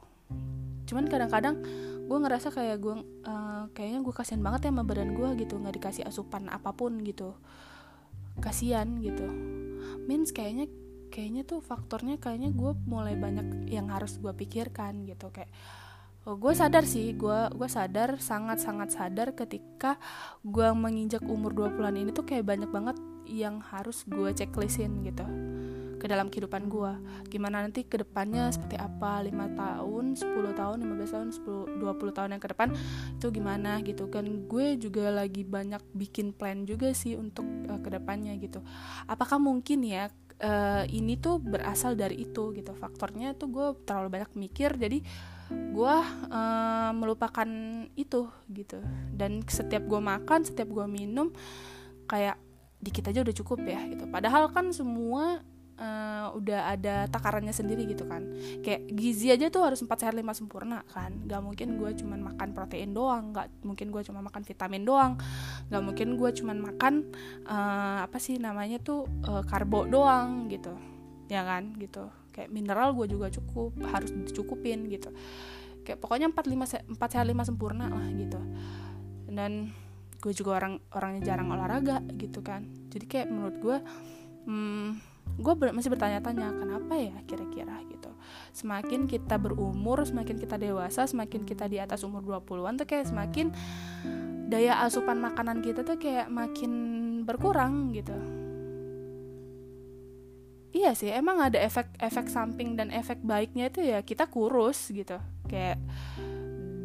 Cuman 0.90 1.06
kadang-kadang 1.06 1.62
gue 2.08 2.18
ngerasa 2.24 2.56
kayak 2.56 2.78
gue 2.80 2.96
uh, 3.28 3.68
kayaknya 3.76 4.00
gue 4.00 4.14
kasihan 4.16 4.40
banget 4.40 4.68
ya 4.68 4.72
sama 4.72 4.84
badan 4.88 5.12
gue 5.12 5.30
gitu 5.44 5.60
nggak 5.60 5.76
dikasih 5.76 6.04
asupan 6.08 6.48
apa 6.48 6.72
pun 6.72 7.04
gitu. 7.04 7.36
Kasihan 8.40 8.88
gitu. 9.04 9.28
Means 10.08 10.32
kayaknya 10.32 10.72
kayaknya 11.12 11.44
tuh 11.44 11.60
faktornya 11.60 12.16
kayaknya 12.20 12.56
gue 12.56 12.72
mulai 12.88 13.20
banyak 13.20 13.68
yang 13.68 13.92
harus 13.92 14.16
gue 14.18 14.32
pikirkan 14.32 15.04
gitu. 15.04 15.28
Kayak 15.36 15.52
oh, 16.28 16.36
gue 16.36 16.54
sadar 16.56 16.84
sih 16.84 17.16
gue 17.16 17.40
gue 17.56 17.70
sadar 17.72 18.20
sangat 18.20 18.60
sangat 18.60 18.92
sadar 18.92 19.32
ketika 19.36 19.96
gue 20.44 20.68
menginjak 20.76 21.24
umur 21.24 21.56
20-an 21.56 21.96
ini 21.96 22.12
tuh 22.12 22.28
kayak 22.28 22.44
banyak 22.44 22.68
banget 22.68 23.00
yang 23.28 23.60
harus 23.60 24.04
gue 24.08 24.32
checklistin 24.36 25.04
gitu 25.04 25.24
ke 25.98 26.06
dalam 26.06 26.30
kehidupan 26.30 26.70
gue 26.70 26.92
gimana 27.28 27.66
nanti 27.66 27.84
ke 27.84 28.02
depannya 28.02 28.54
seperti 28.54 28.78
apa 28.78 29.26
lima 29.26 29.50
tahun 29.58 30.14
10 30.14 30.54
tahun 30.54 30.78
15 30.86 31.14
tahun 31.14 31.30
10 31.34 31.82
20 31.82 32.18
tahun 32.18 32.30
yang 32.38 32.42
ke 32.42 32.50
depan 32.54 32.70
itu 33.18 33.28
gimana 33.34 33.72
gitu. 33.84 34.10
Kan 34.10 34.50
gue 34.50 34.78
juga 34.78 35.10
lagi 35.10 35.44
banyak 35.46 35.82
bikin 35.94 36.34
plan 36.34 36.64
juga 36.64 36.94
sih 36.94 37.18
untuk 37.18 37.46
uh, 37.70 37.80
ke 37.82 37.90
depannya 37.90 38.34
gitu. 38.38 38.62
Apakah 39.10 39.38
mungkin 39.42 39.86
ya 39.86 40.10
uh, 40.42 40.84
ini 40.90 41.18
tuh 41.18 41.42
berasal 41.42 41.98
dari 41.98 42.26
itu 42.26 42.54
gitu? 42.54 42.72
Faktornya 42.78 43.34
tuh 43.38 43.50
gue 43.52 43.68
terlalu 43.86 44.22
banyak 44.22 44.32
mikir 44.38 44.78
jadi 44.78 45.00
gue 45.48 45.96
uh, 46.32 46.92
melupakan 46.94 47.48
itu 47.94 48.30
gitu. 48.52 48.80
Dan 49.14 49.44
setiap 49.48 49.86
gue 49.86 50.02
makan 50.02 50.46
setiap 50.46 50.70
gue 50.70 50.86
minum 50.86 51.32
kayak 52.08 52.40
dikit 52.78 53.10
aja 53.10 53.26
udah 53.26 53.36
cukup 53.36 53.60
ya 53.66 53.82
gitu. 53.90 54.06
Padahal 54.08 54.54
kan 54.54 54.70
semua 54.70 55.42
uh, 55.78 56.34
udah 56.34 56.74
ada 56.76 57.06
takarannya 57.08 57.54
sendiri 57.54 57.86
gitu 57.88 58.06
kan. 58.10 58.26
Kayak 58.66 58.90
gizi 58.94 59.32
aja 59.32 59.48
tuh 59.48 59.64
harus 59.64 59.80
4 59.80 59.88
sehat 59.90 60.16
5 60.18 60.26
sempurna 60.34 60.84
kan. 60.90 61.14
Gak 61.26 61.42
mungkin 61.42 61.78
gue 61.78 61.92
cuman 61.98 62.20
makan 62.34 62.50
protein 62.52 62.92
doang 62.92 63.32
gak 63.32 63.48
mungkin 63.64 63.94
gue 63.94 64.02
cuma 64.04 64.20
makan 64.26 64.42
vitamin 64.44 64.84
doang. 64.84 65.14
Gak 65.70 65.82
mungkin 65.82 66.18
gue 66.18 66.30
cuman 66.34 66.58
makan 66.60 66.94
uh, 67.48 68.04
apa 68.04 68.18
sih 68.18 68.42
namanya 68.42 68.82
tuh 68.82 69.06
uh, 69.26 69.46
karbo 69.46 69.86
doang 69.88 70.50
gitu. 70.52 70.74
Ya 71.30 71.46
kan 71.46 71.78
gitu. 71.78 72.10
Kayak 72.34 72.54
mineral 72.54 72.94
gue 72.94 73.08
juga 73.10 73.30
cukup 73.34 73.78
harus 73.94 74.14
dicukupin 74.14 74.90
gitu. 74.90 75.14
Kayak 75.86 76.04
pokoknya 76.04 76.28
4 76.34 76.94
5 76.94 77.00
4 77.00 77.14
sehat 77.14 77.26
5 77.26 77.48
sempurna 77.48 77.88
lah 77.88 78.08
gitu. 78.14 78.42
Dan 79.30 79.72
gue 80.18 80.34
juga 80.34 80.58
orang 80.58 80.82
orangnya 80.98 81.34
jarang 81.34 81.54
olahraga 81.54 82.02
gitu 82.18 82.42
kan. 82.42 82.66
Jadi 82.90 83.06
kayak 83.06 83.28
menurut 83.30 83.58
gue 83.62 83.78
hmm, 84.50 85.17
gue 85.38 85.54
ber 85.54 85.70
masih 85.72 85.94
bertanya-tanya 85.94 86.50
kenapa 86.58 86.94
ya 86.98 87.16
kira-kira? 87.30 87.78
gitu. 87.98 88.14
Semakin 88.54 89.10
kita 89.10 89.36
berumur 89.42 90.06
semakin 90.06 90.38
kita 90.38 90.56
dewasa 90.62 91.10
semakin 91.10 91.44
kita 91.44 91.66
di 91.66 91.82
atas 91.82 92.06
umur 92.06 92.22
20-an 92.22 92.78
tuh 92.78 92.88
kayak 92.88 93.10
semakin 93.10 93.50
daya 94.48 94.80
asupan 94.86 95.20
makanan 95.20 95.60
kita 95.66 95.84
tuh 95.84 95.98
kayak 96.00 96.30
makin 96.30 96.72
berkurang 97.26 97.92
gitu. 97.92 98.16
Iya 100.78 100.94
sih 100.94 101.10
emang 101.10 101.42
ada 101.42 101.58
efek-efek 101.58 102.30
samping 102.30 102.78
dan 102.78 102.94
efek 102.94 103.18
baiknya 103.26 103.74
itu 103.74 103.82
ya 103.82 104.00
kita 104.06 104.30
kurus 104.30 104.94
gitu. 104.94 105.18
Kayak 105.50 105.82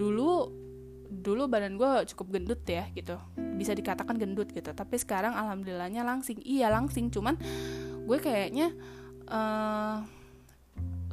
dulu 0.01 0.49
dulu 1.13 1.45
badan 1.45 1.77
gue 1.77 2.09
cukup 2.15 2.41
gendut 2.41 2.65
ya 2.65 2.89
gitu. 2.97 3.21
Bisa 3.37 3.77
dikatakan 3.77 4.17
gendut 4.17 4.49
gitu 4.51 4.73
tapi 4.73 4.97
sekarang 4.97 5.37
alhamdulillahnya 5.37 6.03
langsing. 6.03 6.41
Iya 6.43 6.73
langsing 6.73 7.13
cuman 7.13 7.37
gue 8.07 8.19
kayaknya 8.19 8.75
uh, 9.31 10.03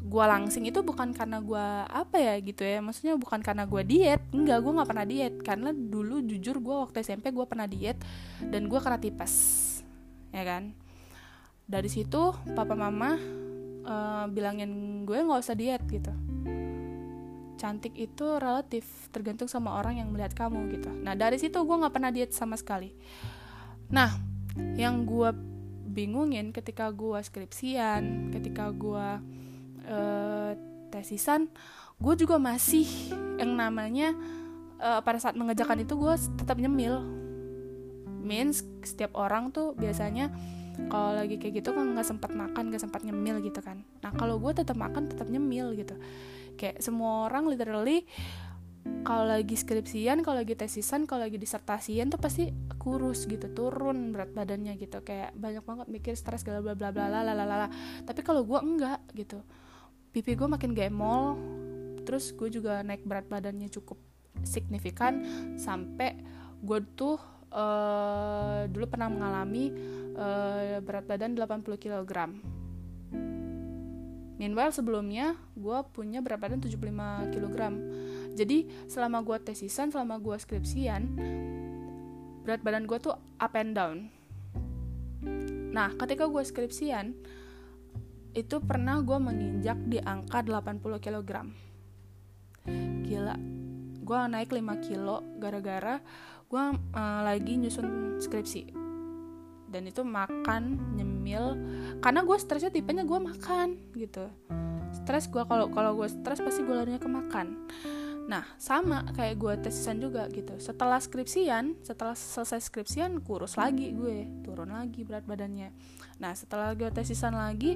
gue 0.10 0.26
langsing 0.26 0.66
itu 0.66 0.82
bukan 0.82 1.14
karena 1.14 1.38
gue 1.38 1.66
apa 1.86 2.18
ya 2.18 2.34
gitu 2.42 2.66
ya 2.66 2.82
maksudnya 2.82 3.14
bukan 3.14 3.46
karena 3.46 3.70
gue 3.70 3.82
diet 3.86 4.22
enggak 4.34 4.66
gue 4.66 4.72
nggak 4.74 4.90
pernah 4.90 5.06
diet 5.06 5.36
karena 5.46 5.70
dulu 5.70 6.26
jujur 6.26 6.58
gue 6.58 6.76
waktu 6.90 7.06
SMP 7.06 7.30
gue 7.30 7.46
pernah 7.46 7.70
diet 7.70 8.02
dan 8.42 8.66
gue 8.66 8.80
kena 8.82 8.98
tipes 8.98 9.34
ya 10.34 10.44
kan? 10.46 10.74
Dari 11.70 11.90
situ 11.90 12.34
papa 12.58 12.74
mama 12.74 13.14
uh, 13.86 14.26
bilangin 14.30 15.04
gue 15.06 15.18
nggak 15.18 15.42
usah 15.42 15.58
diet 15.58 15.84
gitu. 15.86 16.14
Cantik 17.60 17.94
itu 18.00 18.26
relatif 18.40 18.88
tergantung 19.12 19.52
sama 19.52 19.78
orang 19.78 20.00
yang 20.00 20.10
melihat 20.10 20.34
kamu 20.34 20.80
gitu. 20.80 20.90
Nah 20.90 21.14
dari 21.14 21.38
situ 21.38 21.60
gue 21.60 21.76
nggak 21.76 21.94
pernah 21.94 22.10
diet 22.10 22.32
sama 22.34 22.58
sekali. 22.58 22.94
Nah 23.94 24.10
yang 24.80 25.06
gue 25.06 25.30
bingungin 26.00 26.56
ketika 26.56 26.96
gue 26.96 27.20
skripsian 27.20 28.32
ketika 28.32 28.72
gue 28.72 29.08
uh, 29.92 30.52
tesisan 30.96 31.52
gue 32.00 32.16
juga 32.16 32.40
masih 32.40 32.88
yang 33.36 33.60
namanya 33.60 34.16
uh, 34.80 35.04
pada 35.04 35.20
saat 35.20 35.36
mengerjakan 35.36 35.84
itu 35.84 35.94
gue 36.00 36.16
tetap 36.40 36.58
nyemil. 36.58 37.04
Means 38.20 38.64
setiap 38.84 39.16
orang 39.16 39.52
tuh 39.52 39.76
biasanya 39.76 40.32
kalau 40.88 41.12
lagi 41.12 41.36
kayak 41.36 41.60
gitu 41.60 41.76
kan 41.76 41.92
nggak 41.92 42.08
sempat 42.08 42.32
makan 42.32 42.72
nggak 42.72 42.84
sempat 42.84 43.04
nyemil 43.04 43.44
gitu 43.44 43.60
kan. 43.60 43.84
Nah 44.00 44.12
kalau 44.16 44.40
gue 44.40 44.52
tetap 44.56 44.80
makan 44.80 45.12
tetap 45.12 45.28
nyemil 45.28 45.76
gitu. 45.76 46.00
Kayak 46.56 46.80
semua 46.84 47.28
orang 47.28 47.48
literally 47.52 48.08
kalau 49.04 49.26
lagi 49.26 49.56
skripsian, 49.58 50.22
kalau 50.22 50.44
lagi 50.44 50.54
tesisan, 50.54 51.10
kalau 51.10 51.26
lagi 51.26 51.42
disertasian 51.42 52.14
tuh 52.14 52.22
pasti 52.22 52.54
kurus 52.78 53.26
gitu, 53.26 53.50
turun 53.52 54.14
berat 54.14 54.32
badannya 54.36 54.78
gitu. 54.78 55.02
Kayak 55.02 55.34
banyak 55.34 55.64
banget 55.66 55.88
mikir 55.90 56.14
stres 56.14 56.46
bla 56.46 56.62
bla 56.62 56.78
bla 56.78 56.94
bla 56.94 57.10
la 57.10 57.22
la 57.24 57.34
la 57.34 57.68
Tapi 58.06 58.22
kalau 58.22 58.46
gue 58.46 58.60
enggak 58.60 59.00
gitu. 59.18 59.42
Pipi 60.14 60.38
gue 60.38 60.48
makin 60.50 60.74
gemol, 60.78 61.38
terus 62.06 62.34
gue 62.34 62.50
juga 62.50 62.82
naik 62.86 63.06
berat 63.06 63.26
badannya 63.30 63.70
cukup 63.70 63.98
signifikan 64.42 65.26
sampai 65.58 66.18
gue 66.60 66.80
tuh 66.96 67.18
uh, 67.54 68.66
dulu 68.70 68.86
pernah 68.90 69.10
mengalami 69.12 69.70
uh, 70.18 70.82
berat 70.82 71.06
badan 71.06 71.38
80 71.38 71.78
kg 71.78 72.14
Meanwhile 74.40 74.72
sebelumnya 74.72 75.36
gue 75.60 75.78
punya 75.92 76.24
berat 76.24 76.40
badan 76.40 76.64
75 76.64 76.80
kg. 77.36 77.58
Jadi 78.40 78.88
selama 78.88 79.20
gue 79.28 79.36
tesisan, 79.44 79.92
selama 79.92 80.16
gue 80.24 80.40
skripsian, 80.40 81.12
berat 82.48 82.64
badan 82.64 82.88
gue 82.88 82.96
tuh 83.04 83.20
up 83.20 83.54
and 83.60 83.76
down. 83.76 84.08
Nah, 85.76 85.92
ketika 86.00 86.32
gue 86.32 86.40
skripsian, 86.40 87.20
itu 88.32 88.56
pernah 88.64 89.04
gue 89.04 89.20
menginjak 89.20 89.76
di 89.84 90.00
angka 90.00 90.40
80 90.40 90.80
kg. 91.04 91.32
Gila, 93.04 93.36
gue 94.10 94.20
naik 94.32 94.56
5 94.56 94.88
kilo 94.88 95.22
gara-gara 95.38 96.00
gue 96.50 96.64
uh, 96.74 97.22
lagi 97.22 97.62
nyusun 97.62 98.18
skripsi 98.18 98.74
dan 99.70 99.86
itu 99.86 100.02
makan 100.02 100.98
nyemil 100.98 101.54
karena 102.02 102.26
gue 102.26 102.38
stresnya 102.42 102.74
tipenya 102.74 103.06
gue 103.06 103.20
makan 103.22 103.78
gitu 103.94 104.26
stres 104.90 105.30
gue 105.30 105.46
kalau 105.46 105.70
kalau 105.70 105.94
gue 105.94 106.10
stres 106.10 106.42
pasti 106.42 106.66
gue 106.66 106.74
larinya 106.74 106.98
ke 106.98 107.06
makan 107.06 107.70
nah 108.30 108.46
sama 108.62 109.10
kayak 109.18 109.36
gue 109.42 109.54
tesisan 109.66 109.98
juga 109.98 110.30
gitu. 110.30 110.54
Setelah 110.62 111.02
skripsian 111.02 111.82
setelah 111.82 112.14
selesai 112.14 112.62
skripsian 112.62 113.26
kurus 113.26 113.58
lagi 113.58 113.90
gue 113.90 114.46
turun 114.46 114.70
lagi 114.70 115.02
berat 115.02 115.26
badannya. 115.26 115.74
Nah 116.22 116.38
setelah 116.38 116.78
gue 116.78 116.94
tesisan 116.94 117.34
lagi 117.34 117.74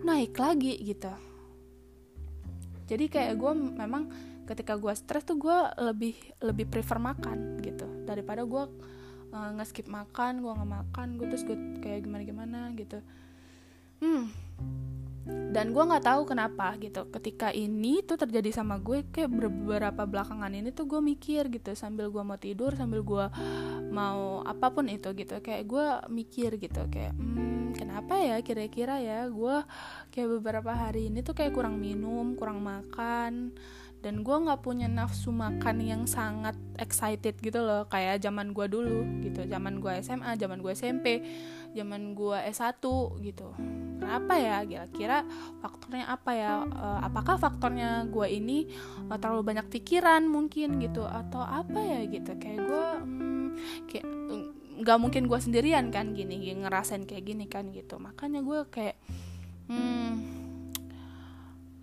naik 0.00 0.32
lagi 0.40 0.80
gitu. 0.80 1.12
Jadi 2.88 3.04
kayak 3.12 3.36
gue 3.36 3.52
memang 3.76 4.08
ketika 4.48 4.80
gue 4.80 4.96
stres 4.96 5.28
tuh 5.28 5.36
gue 5.36 5.58
lebih 5.84 6.16
lebih 6.40 6.72
prefer 6.72 6.96
makan 6.96 7.60
gitu. 7.60 7.84
Daripada 8.08 8.48
gue 8.48 8.64
uh, 9.36 9.50
nge-skip 9.60 9.92
makan 9.92 10.40
gue 10.40 10.52
nggak 10.56 10.72
makan 10.72 11.20
gue 11.20 11.26
terus 11.28 11.44
gue 11.44 11.58
kayak 11.84 12.08
gimana 12.08 12.24
gimana 12.24 12.60
gitu. 12.72 13.04
Hmm 14.00 14.32
dan 15.26 15.74
gue 15.74 15.82
nggak 15.82 16.06
tahu 16.06 16.22
kenapa 16.22 16.78
gitu. 16.78 17.10
Ketika 17.10 17.50
ini 17.50 18.04
tuh 18.06 18.14
terjadi 18.14 18.54
sama 18.54 18.78
gue 18.78 19.02
kayak 19.10 19.26
beberapa 19.26 20.06
belakangan 20.06 20.54
ini 20.54 20.70
tuh 20.70 20.86
gue 20.86 21.02
mikir 21.02 21.50
gitu. 21.50 21.74
Sambil 21.74 22.14
gue 22.14 22.22
mau 22.22 22.38
tidur 22.38 22.76
sambil 22.78 23.02
gue 23.02 23.26
mau 23.90 24.46
apa 24.46 24.70
pun 24.70 24.86
itu 24.86 25.10
gitu. 25.18 25.42
Kayak 25.42 25.64
gue 25.66 25.86
mikir 26.14 26.60
gitu 26.62 26.86
kayak 26.86 27.16
hmm, 27.18 27.74
kenapa 27.74 28.22
ya 28.22 28.38
kira-kira 28.38 29.02
ya 29.02 29.26
gue 29.26 29.56
kayak 30.14 30.28
beberapa 30.38 30.70
hari 30.70 31.10
ini 31.10 31.26
tuh 31.26 31.34
kayak 31.34 31.56
kurang 31.56 31.82
minum 31.82 32.38
kurang 32.38 32.62
makan 32.62 33.50
dan 34.04 34.22
gue 34.22 34.36
nggak 34.38 34.62
punya 34.62 34.86
nafsu 34.86 35.34
makan 35.34 35.82
yang 35.82 36.02
sangat 36.06 36.54
excited 36.78 37.34
gitu 37.42 37.58
loh. 37.66 37.90
Kayak 37.90 38.22
zaman 38.22 38.54
gue 38.54 38.70
dulu 38.70 39.02
gitu. 39.26 39.42
Zaman 39.42 39.82
gue 39.82 39.90
SMA 40.06 40.38
zaman 40.38 40.62
gue 40.62 40.70
SMP 40.70 41.24
zaman 41.74 42.16
gue 42.16 42.38
S1 42.56 42.80
gitu 43.20 43.52
kenapa 44.06 44.38
ya 44.38 44.62
kira-kira 44.62 45.26
faktornya 45.58 46.06
apa 46.06 46.30
ya? 46.30 46.62
Uh, 46.62 47.00
apakah 47.02 47.34
faktornya 47.42 48.06
gue 48.06 48.26
ini 48.30 48.70
uh, 49.10 49.18
terlalu 49.18 49.42
banyak 49.50 49.66
pikiran 49.66 50.22
mungkin 50.30 50.78
gitu 50.78 51.02
atau 51.02 51.42
apa 51.42 51.82
ya 51.82 52.06
gitu? 52.06 52.38
Kayak 52.38 52.60
gue 52.70 52.86
hmm, 53.02 53.46
kayak 53.90 54.06
nggak 54.86 54.98
mungkin 55.02 55.26
gue 55.26 55.38
sendirian 55.42 55.90
kan 55.90 56.14
gini 56.14 56.54
ngerasain 56.54 57.02
kayak 57.02 57.26
gini 57.26 57.50
kan 57.50 57.74
gitu. 57.74 57.98
Makanya 57.98 58.46
gue 58.46 58.58
kayak 58.70 58.96
hmm 59.66 60.46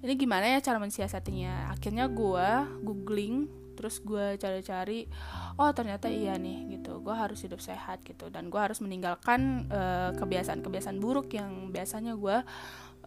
ini 0.04 0.20
gimana 0.20 0.48
ya 0.48 0.60
cara 0.60 0.80
mensiasatinya? 0.80 1.76
Akhirnya 1.76 2.08
gue 2.12 2.48
googling 2.84 3.63
terus 3.84 4.00
gue 4.00 4.40
cari-cari 4.40 5.12
oh 5.60 5.76
ternyata 5.76 6.08
iya 6.08 6.40
nih 6.40 6.80
gitu. 6.80 7.04
Gue 7.04 7.12
harus 7.12 7.44
hidup 7.44 7.60
sehat 7.60 8.00
gitu. 8.08 8.32
Dan 8.32 8.48
gue 8.48 8.56
harus 8.56 8.80
meninggalkan 8.80 9.68
eh, 9.68 10.16
kebiasaan-kebiasaan 10.16 11.04
buruk 11.04 11.36
yang 11.36 11.76
biasanya 11.76 12.16
gue 12.16 12.40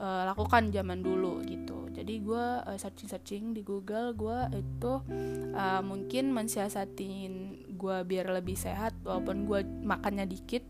uh, 0.00 0.23
lakukan 0.28 0.68
zaman 0.73 1.00
dulu 1.00 1.40
gitu. 1.45 1.88
Jadi 1.92 2.21
gue 2.21 2.47
uh, 2.61 2.76
searching-searching 2.76 3.56
di 3.56 3.64
Google 3.64 4.12
gue 4.12 4.38
itu 4.56 4.92
uh, 5.56 5.83
mungkin 5.83 6.33
mensiasatin 6.37 7.64
gue 7.76 7.97
biar 8.04 8.33
lebih 8.33 8.56
sehat 8.56 8.97
walaupun 9.04 9.49
gue 9.49 9.61
makannya 9.85 10.28
dikit 10.28 10.64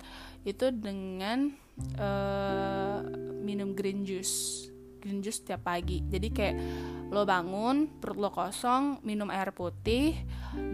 itu 0.46 0.70
dengan 0.70 1.50
uh, 1.98 3.02
minum 3.42 3.74
green 3.74 4.06
juice. 4.06 4.70
Green 5.02 5.22
juice 5.22 5.42
setiap 5.42 5.66
pagi. 5.66 6.02
Jadi 6.06 6.28
kayak 6.30 6.56
lo 7.06 7.22
bangun 7.22 8.02
perut 8.02 8.18
lo 8.18 8.30
kosong 8.34 9.00
minum 9.06 9.30
air 9.30 9.54
putih 9.54 10.18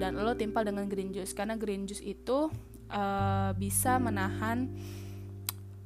dan 0.00 0.16
lo 0.16 0.32
timpal 0.36 0.64
dengan 0.64 0.88
green 0.88 1.12
juice. 1.12 1.36
Karena 1.36 1.60
green 1.60 1.84
juice 1.84 2.04
itu 2.04 2.48
uh, 2.92 3.50
bisa 3.56 4.00
menahan 4.00 4.72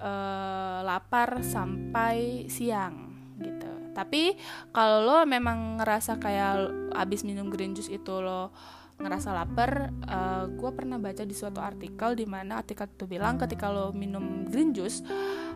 uh, 0.01 0.81
lapar 0.87 1.43
sampai 1.43 2.47
siang 2.47 3.11
gitu. 3.43 3.71
Tapi 3.97 4.37
kalau 4.77 5.05
lo 5.05 5.17
memang 5.25 5.81
ngerasa 5.81 6.21
kayak 6.21 6.93
abis 6.93 7.25
minum 7.25 7.49
green 7.49 7.73
juice 7.73 7.89
itu 7.89 8.15
lo 8.21 8.53
ngerasa 8.97 9.29
lapar, 9.37 9.93
uh, 10.09 10.49
gue 10.49 10.71
pernah 10.73 10.97
baca 10.97 11.21
di 11.21 11.37
suatu 11.37 11.61
artikel 11.61 12.17
di 12.17 12.25
mana 12.25 12.65
artikel 12.65 12.89
itu 12.89 13.05
bilang 13.05 13.37
ketika 13.37 13.69
lo 13.69 13.93
minum 13.93 14.49
green 14.49 14.73
juice, 14.73 15.05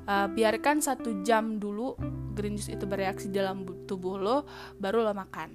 uh, 0.04 0.28
biarkan 0.28 0.84
satu 0.84 1.24
jam 1.24 1.56
dulu 1.56 1.96
green 2.40 2.56
juice 2.56 2.72
itu 2.72 2.88
bereaksi 2.88 3.28
dalam 3.28 3.68
tubuh 3.84 4.16
lo, 4.16 4.48
baru 4.80 5.04
lo 5.04 5.12
makan, 5.12 5.52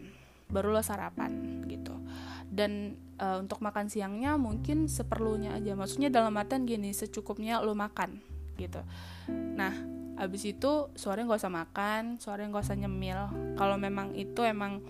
baru 0.54 0.70
lo 0.70 0.86
sarapan 0.86 1.66
gitu. 1.66 1.98
Dan 2.46 2.94
uh, 3.18 3.42
untuk 3.42 3.66
makan 3.66 3.90
siangnya 3.90 4.38
mungkin 4.38 4.86
seperlunya 4.86 5.58
aja, 5.58 5.74
maksudnya 5.74 6.14
dalam 6.14 6.38
artian 6.38 6.70
gini, 6.70 6.94
secukupnya 6.94 7.58
lo 7.66 7.74
makan 7.74 8.22
gitu. 8.62 8.86
Nah, 9.34 9.74
abis 10.22 10.46
itu 10.54 10.94
sore 10.94 11.26
nggak 11.26 11.42
usah 11.42 11.52
makan, 11.52 12.22
sore 12.22 12.46
nggak 12.46 12.62
usah 12.62 12.78
nyemil. 12.78 13.20
Kalau 13.58 13.82
memang 13.82 14.14
itu 14.14 14.46
emang 14.46 14.86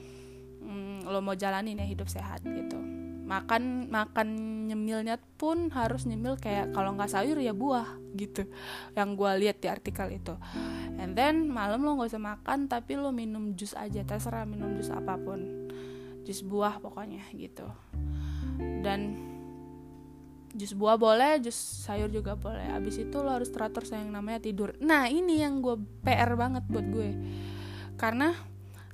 mm, 0.59 1.07
lo 1.07 1.23
mau 1.23 1.33
jalanin 1.33 1.79
ya 1.79 1.87
hidup 1.87 2.11
sehat 2.11 2.43
gitu 2.43 2.94
makan 3.25 3.89
makan 3.89 4.27
nyemilnya 4.69 5.17
pun 5.41 5.73
harus 5.73 6.05
nyemil 6.05 6.37
kayak 6.37 6.77
kalau 6.77 6.93
nggak 6.93 7.09
sayur 7.09 7.41
ya 7.41 7.57
buah 7.57 7.97
gitu. 8.13 8.45
Yang 8.93 9.09
gue 9.17 9.31
lihat 9.41 9.57
di 9.59 9.67
artikel 9.67 10.07
itu. 10.13 10.37
And 11.01 11.17
then 11.17 11.49
malam 11.49 11.81
lo 11.81 11.97
nggak 11.97 12.13
usah 12.13 12.21
makan 12.21 12.69
tapi 12.69 12.95
lo 12.95 13.09
minum 13.09 13.57
jus 13.57 13.73
aja 13.73 14.05
terserah 14.05 14.45
minum 14.45 14.77
jus 14.77 14.93
apa 14.93 15.17
pun. 15.17 15.69
Jus 16.21 16.45
buah 16.45 16.77
pokoknya 16.77 17.25
gitu. 17.33 17.65
Dan 18.85 19.33
jus 20.55 20.71
buah 20.71 20.95
boleh 20.95 21.41
jus 21.41 21.57
sayur 21.57 22.13
juga 22.13 22.37
boleh. 22.37 22.71
Abis 22.77 23.01
itu 23.01 23.17
lo 23.19 23.33
harus 23.33 23.49
teratur 23.49 23.83
sayang 23.83 24.13
namanya 24.13 24.45
tidur. 24.45 24.77
Nah 24.79 25.09
ini 25.09 25.41
yang 25.41 25.65
gue 25.65 25.81
pr 26.05 26.29
banget 26.37 26.63
buat 26.69 26.85
gue. 26.93 27.09
Karena 27.97 28.31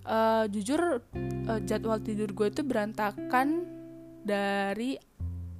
uh, 0.08 0.46
jujur 0.48 1.04
uh, 1.48 1.60
jadwal 1.68 2.00
tidur 2.02 2.32
gue 2.34 2.48
itu 2.48 2.62
berantakan 2.66 3.71
dari 4.22 4.98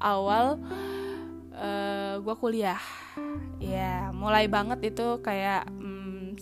awal 0.02 0.58
uh, 1.54 1.62
eh, 1.62 2.16
gue 2.22 2.36
kuliah. 2.38 2.82
Ya 3.62 4.10
mulai 4.14 4.50
banget 4.50 4.94
itu 4.94 5.22
kayak 5.22 5.70
um, 5.70 6.34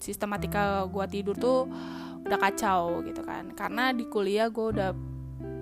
sistematika 0.00 0.84
gue 0.88 1.06
tidur 1.08 1.36
tuh 1.36 1.68
udah 2.24 2.38
kacau 2.38 3.00
gitu 3.04 3.24
kan. 3.24 3.52
Karena 3.56 3.92
di 3.96 4.04
kuliah 4.08 4.52
gue 4.52 4.66
udah 4.76 4.90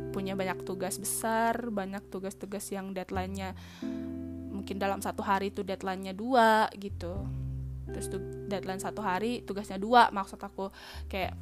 punya 0.08 0.34
banyak 0.34 0.64
tugas 0.66 0.98
besar 0.98 1.68
banyak 1.70 2.02
tugas-tugas 2.10 2.64
yang 2.74 2.96
deadline-nya 2.96 3.54
mungkin 4.50 4.80
dalam 4.80 4.98
satu 4.98 5.22
hari 5.22 5.54
itu 5.54 5.62
deadline-nya 5.62 6.16
dua 6.16 6.66
gitu. 6.74 7.22
Terus 7.88 8.06
tuh 8.10 8.20
deadline 8.50 8.82
satu 8.82 9.00
hari 9.00 9.46
tugasnya 9.46 9.78
dua 9.78 10.10
maksud 10.10 10.40
aku 10.40 10.74
kayak 11.06 11.38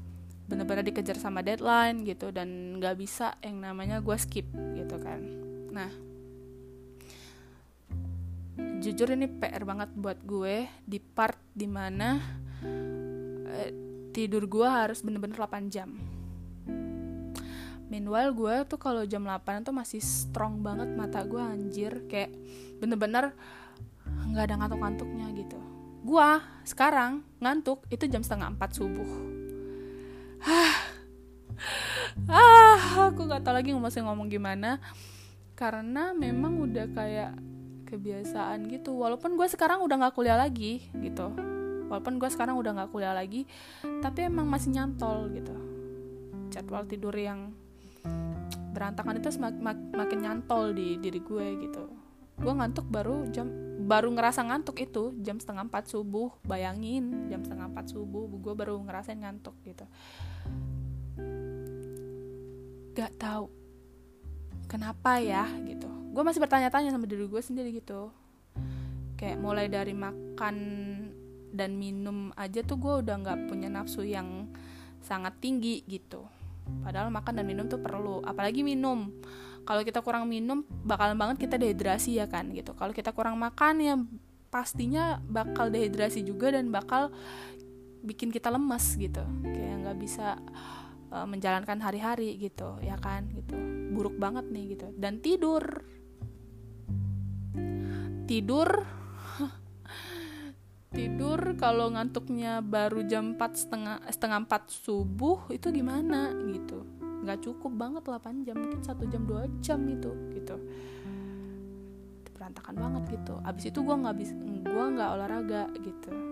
bener-bener 0.47 0.87
dikejar 0.87 1.19
sama 1.19 1.43
deadline 1.43 2.07
gitu 2.07 2.31
dan 2.31 2.79
nggak 2.79 2.95
bisa 2.95 3.35
yang 3.43 3.59
namanya 3.59 3.99
gue 3.99 4.15
skip 4.15 4.47
gitu 4.79 4.97
kan. 5.03 5.21
Nah 5.75 5.91
jujur 8.81 9.11
ini 9.13 9.27
PR 9.27 9.67
banget 9.67 9.91
buat 9.99 10.23
gue 10.23 10.71
di 10.87 11.03
part 11.03 11.37
di 11.51 11.67
mana 11.67 12.23
eh, 13.51 13.71
tidur 14.15 14.47
gue 14.47 14.65
harus 14.65 15.03
bener-bener 15.03 15.35
8 15.35 15.67
jam. 15.67 15.91
Meanwhile 17.87 18.35
gue 18.35 18.55
tuh 18.71 18.79
kalau 18.79 19.03
jam 19.07 19.27
8 19.27 19.67
tuh 19.67 19.75
masih 19.75 19.99
strong 20.03 20.63
banget 20.63 20.91
mata 20.95 21.27
gue 21.27 21.43
anjir. 21.43 22.07
Kayak 22.07 22.35
bener-bener 22.79 23.35
nggak 24.31 24.45
ada 24.47 24.55
ngantuk-ngantuknya 24.63 25.27
gitu. 25.35 25.59
Gue 26.07 26.31
sekarang 26.63 27.27
ngantuk 27.43 27.83
itu 27.91 28.07
jam 28.07 28.23
setengah 28.23 28.55
4 28.55 28.79
subuh 28.79 29.36
ah. 30.47 30.87
Aku 33.13 33.29
nggak 33.29 33.45
tahu 33.45 33.55
lagi 33.55 33.71
masih 33.77 34.03
ngomong 34.03 34.29
gimana. 34.29 34.81
Karena 35.57 36.13
memang 36.13 36.61
udah 36.61 36.87
kayak 36.93 37.33
kebiasaan 37.87 38.67
gitu. 38.69 38.99
Walaupun 38.99 39.39
gue 39.39 39.49
sekarang 39.49 39.81
udah 39.81 39.97
nggak 40.05 40.15
kuliah 40.19 40.37
lagi 40.37 40.85
gitu. 40.91 41.33
Walaupun 41.87 42.19
gue 42.19 42.27
sekarang 42.27 42.59
udah 42.59 42.73
nggak 42.83 42.91
kuliah 42.91 43.15
lagi 43.15 43.47
tapi 44.03 44.27
emang 44.27 44.51
masih 44.51 44.75
nyantol 44.75 45.31
gitu. 45.31 45.55
Jadwal 46.51 46.83
tidur 46.85 47.15
yang 47.15 47.55
berantakan 48.75 49.23
itu 49.23 49.33
semak, 49.33 49.57
mak, 49.57 49.79
makin 49.95 50.19
nyantol 50.21 50.75
di 50.75 50.99
diri 50.99 51.23
gue 51.23 51.47
gitu. 51.63 51.85
Gue 52.37 52.53
ngantuk 52.53 52.91
baru 52.91 53.25
jam 53.33 53.49
baru 53.87 54.11
ngerasa 54.13 54.45
ngantuk 54.45 54.83
itu 54.83 55.15
jam 55.23 55.39
setengah 55.39 55.71
empat 55.71 55.89
subuh. 55.89 56.35
Bayangin 56.43 57.31
jam 57.31 57.47
setengah 57.47 57.71
empat 57.71 57.95
subuh 57.95 58.27
gue 58.29 58.53
baru 58.53 58.83
ngerasain 58.83 59.23
ngantuk 59.23 59.55
gitu 59.63 59.87
gak 62.97 63.13
tahu 63.21 63.53
kenapa 64.67 65.21
ya 65.21 65.45
gitu. 65.69 65.87
Gue 66.17 66.23
masih 66.25 66.41
bertanya-tanya 66.41 66.91
sama 66.97 67.05
diri 67.05 67.29
gue 67.29 67.43
sendiri 67.45 67.71
gitu. 67.77 68.09
Kayak 69.21 69.39
mulai 69.41 69.69
dari 69.69 69.93
makan 69.93 70.57
dan 71.53 71.77
minum 71.77 72.33
aja 72.37 72.61
tuh 72.65 72.77
gue 72.77 73.05
udah 73.05 73.17
nggak 73.21 73.39
punya 73.49 73.69
nafsu 73.73 74.05
yang 74.05 74.49
sangat 75.01 75.37
tinggi 75.41 75.85
gitu. 75.87 76.25
Padahal 76.83 77.13
makan 77.15 77.41
dan 77.41 77.47
minum 77.47 77.69
tuh 77.71 77.79
perlu 77.79 78.25
apalagi 78.25 78.67
minum. 78.67 79.13
Kalau 79.67 79.83
kita 79.83 80.03
kurang 80.03 80.31
minum 80.31 80.63
bakalan 80.85 81.19
banget 81.19 81.47
kita 81.47 81.61
dehidrasi 81.61 82.19
ya 82.19 82.27
kan 82.27 82.51
gitu. 82.53 82.75
Kalau 82.75 82.97
kita 82.97 83.13
kurang 83.13 83.39
makan 83.39 83.75
ya 83.83 83.95
pastinya 84.51 85.21
bakal 85.27 85.69
dehidrasi 85.69 86.23
juga 86.23 86.55
dan 86.55 86.73
bakal 86.73 87.13
bikin 88.03 88.31
kita 88.31 88.49
lemes 88.51 88.95
gitu. 88.99 89.23
Kayak 89.43 89.75
nggak 89.87 89.99
bisa 90.01 90.39
uh, 91.11 91.27
menjalankan 91.27 91.79
hari-hari 91.79 92.39
gitu 92.41 92.79
ya 92.83 92.99
kan 92.99 93.29
gitu. 93.33 93.55
Buruk 93.93 94.17
banget 94.19 94.47
nih 94.51 94.77
gitu. 94.77 94.87
Dan 94.97 95.23
tidur. 95.23 95.65
Tidur. 98.27 98.69
Tidur 100.97 101.41
kalau 101.61 101.93
ngantuknya 101.93 102.65
baru 102.65 103.05
jam 103.07 103.37
4 103.37 103.43
setengah 103.55 103.97
setengah 104.09 104.39
4 104.49 104.67
subuh 104.71 105.51
itu 105.53 105.71
gimana 105.71 106.33
gitu. 106.51 106.83
Nggak 107.23 107.43
cukup 107.47 107.73
banget 107.75 108.03
8 108.07 108.47
jam 108.47 108.57
mungkin 108.59 108.81
satu 108.83 109.07
jam 109.07 109.23
dua 109.27 109.47
jam 109.63 109.83
itu 109.87 110.11
gitu. 110.35 110.57
Berantakan 112.35 112.75
banget 112.75 113.03
gitu. 113.21 113.39
Abis 113.47 113.71
itu 113.71 113.79
gue 113.83 113.97
nggak 113.97 114.17
bisa 114.19 114.35
gue 114.67 114.85
nggak 114.93 115.11
olahraga 115.15 115.63
gitu 115.81 116.26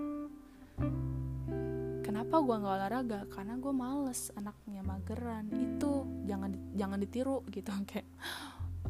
kenapa 2.14 2.46
gue 2.46 2.57
nggak 2.62 2.77
olahraga? 2.79 3.20
Karena 3.27 3.59
gue 3.59 3.74
males 3.74 4.31
anaknya 4.38 4.87
mageran. 4.87 5.50
Itu 5.50 6.07
jangan 6.31 6.55
jangan 6.79 7.03
ditiru 7.03 7.42
gitu. 7.50 7.74
Kayak 7.90 8.07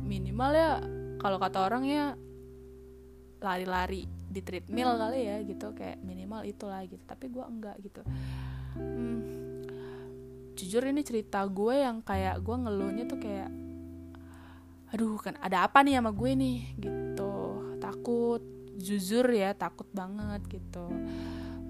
minimal 0.05 0.51
ya 0.53 0.71
kalau 1.17 1.41
kata 1.41 1.65
orang 1.65 1.89
ya 1.89 2.13
lari-lari 3.41 4.05
di 4.29 4.45
treadmill 4.45 5.01
kali 5.01 5.25
ya 5.25 5.41
gitu. 5.41 5.73
Kayak 5.73 6.05
minimal 6.05 6.45
itulah 6.45 6.85
gitu. 6.85 7.01
Tapi 7.09 7.33
gue 7.33 7.41
enggak 7.49 7.81
gitu. 7.81 8.05
Hmm, 8.77 9.25
jujur 10.53 10.85
ini 10.85 11.01
cerita 11.01 11.49
gue 11.49 11.81
yang 11.81 12.05
kayak 12.05 12.45
gue 12.45 12.57
ngeluhnya 12.61 13.09
tuh 13.09 13.25
kayak 13.25 13.49
aduh 14.93 15.17
kan 15.17 15.41
ada 15.41 15.65
apa 15.65 15.81
nih 15.81 15.97
sama 15.97 16.13
gue 16.13 16.31
nih? 16.37 16.59
Gitu. 16.77 17.33
Takut 17.81 18.45
jujur 18.77 19.25
ya 19.33 19.57
takut 19.57 19.87
banget 19.95 20.45
gitu 20.51 20.93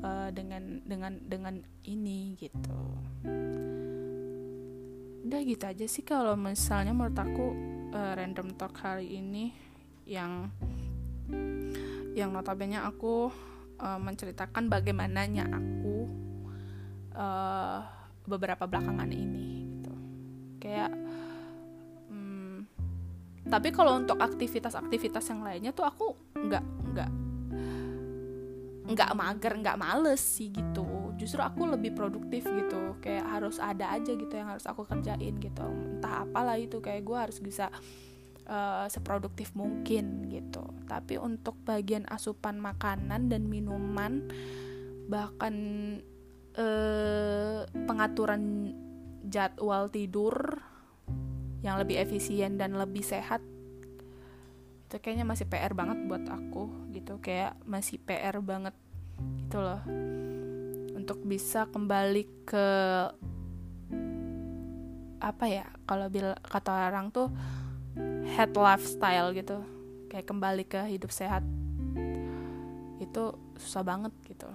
uh, 0.05 0.29
dengan 0.31 0.85
dengan 0.85 1.13
dengan 1.25 1.55
ini 1.89 2.37
gitu. 2.37 2.77
Udah 5.25 5.41
gitu 5.41 5.65
aja 5.65 5.87
sih 5.89 6.05
kalau 6.05 6.37
misalnya 6.37 6.93
menurut 6.93 7.17
aku 7.17 7.47
uh, 7.97 8.13
random 8.13 8.53
talk 8.61 8.77
hari 8.85 9.17
ini 9.17 9.57
yang 10.05 10.53
yang 12.13 12.29
notabene 12.31 12.77
aku 12.77 13.33
uh, 13.81 13.99
menceritakan 13.99 14.69
bagaimananya 14.69 15.49
aku 15.49 16.07
uh, 17.17 17.81
beberapa 18.29 18.69
belakangan 18.69 19.09
ini 19.09 19.65
gitu. 19.65 19.95
Kayak 20.61 20.93
hmm, 22.13 22.69
tapi 23.49 23.73
kalau 23.73 23.97
untuk 23.97 24.21
aktivitas-aktivitas 24.21 25.25
yang 25.33 25.41
lainnya 25.41 25.73
tuh 25.73 25.89
aku 25.89 26.13
nggak 26.37 26.65
nggak 26.93 27.11
nggak 28.85 29.17
mager 29.17 29.55
nggak 29.57 29.81
males 29.81 30.21
sih 30.21 30.53
gitu. 30.53 31.15
Justru 31.17 31.41
aku 31.41 31.65
lebih 31.65 31.97
produktif 31.97 32.45
gitu. 32.45 33.01
Kayak 33.01 33.25
harus 33.29 33.57
ada 33.57 33.97
aja 33.97 34.13
gitu 34.13 34.33
yang 34.35 34.53
harus 34.53 34.69
aku 34.69 34.85
kerjain 34.85 35.41
gitu. 35.41 35.65
Entah 35.65 36.29
apalah 36.29 36.61
itu 36.61 36.85
kayak 36.85 37.03
gue 37.05 37.19
harus 37.19 37.39
bisa 37.41 37.73
uh, 38.49 38.87
seproduktif 38.93 39.57
mungkin 39.57 40.29
gitu. 40.29 40.65
Tapi 40.85 41.17
untuk 41.17 41.57
bagian 41.65 42.05
asupan 42.13 42.61
makanan 42.61 43.33
dan 43.33 43.49
minuman 43.49 44.29
bahkan 45.09 45.55
uh, 46.57 47.65
pengaturan 47.89 48.73
jadwal 49.25 49.89
tidur 49.89 50.61
yang 51.65 51.81
lebih 51.81 51.97
efisien 51.97 52.61
dan 52.61 52.77
lebih 52.77 53.01
sehat 53.01 53.41
itu 54.95 55.03
kayaknya 55.03 55.27
masih 55.27 55.51
PR 55.51 55.75
banget 55.75 55.99
buat 56.07 56.23
aku 56.23 56.71
gitu 56.95 57.19
kayak 57.19 57.59
masih 57.67 57.99
PR 57.99 58.39
banget 58.39 58.79
gitu 59.43 59.59
loh. 59.59 59.83
Untuk 60.95 61.19
bisa 61.27 61.67
kembali 61.67 62.47
ke 62.47 62.69
apa 65.19 65.45
ya 65.51 65.67
kalau 65.83 66.07
bil 66.07 66.31
kata 66.47 66.95
orang 66.95 67.11
tuh 67.11 67.27
head 68.39 68.55
lifestyle 68.55 69.35
gitu 69.35 69.67
kayak 70.07 70.31
kembali 70.31 70.63
ke 70.63 70.87
hidup 70.87 71.11
sehat. 71.11 71.43
Itu 73.03 73.35
susah 73.59 73.83
banget 73.83 74.15
gitu. 74.31 74.47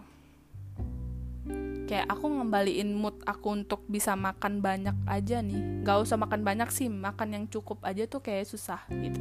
Kayak 1.84 2.16
aku 2.16 2.32
ngembaliin 2.32 2.96
mood 2.96 3.20
aku 3.28 3.60
untuk 3.60 3.84
bisa 3.92 4.16
makan 4.16 4.64
banyak 4.64 4.96
aja 5.04 5.44
nih. 5.44 5.84
Gak 5.84 6.08
usah 6.08 6.16
makan 6.16 6.48
banyak 6.48 6.72
sih 6.72 6.88
makan 6.88 7.36
yang 7.36 7.44
cukup 7.52 7.84
aja 7.84 8.08
tuh 8.08 8.24
kayak 8.24 8.48
susah 8.48 8.88
gitu 8.88 9.20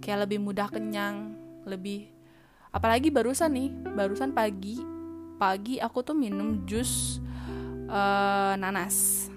kayak 0.00 0.28
lebih 0.28 0.38
mudah 0.42 0.70
kenyang 0.70 1.34
lebih 1.68 2.08
apalagi 2.72 3.12
barusan 3.12 3.52
nih 3.52 3.68
barusan 3.96 4.32
pagi 4.32 4.98
pagi 5.38 5.78
aku 5.78 6.02
tuh 6.02 6.18
minum 6.18 6.66
jus 6.66 7.22
uh, 7.88 8.58
nanas. 8.58 9.30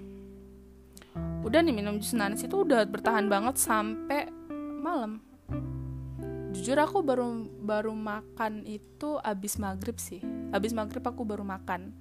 Udah 1.46 1.62
nih 1.62 1.74
minum 1.74 2.02
jus 2.02 2.18
nanas 2.18 2.42
itu 2.42 2.66
udah 2.66 2.84
bertahan 2.90 3.30
banget 3.30 3.62
sampai 3.62 4.28
malam. 4.82 5.22
Jujur 6.52 6.76
aku 6.82 7.00
baru 7.06 7.48
baru 7.62 7.94
makan 7.96 8.66
itu 8.68 9.22
abis 9.22 9.62
maghrib 9.62 9.96
sih. 10.02 10.20
Abis 10.52 10.74
maghrib 10.74 11.06
aku 11.06 11.22
baru 11.24 11.46
makan. 11.46 11.94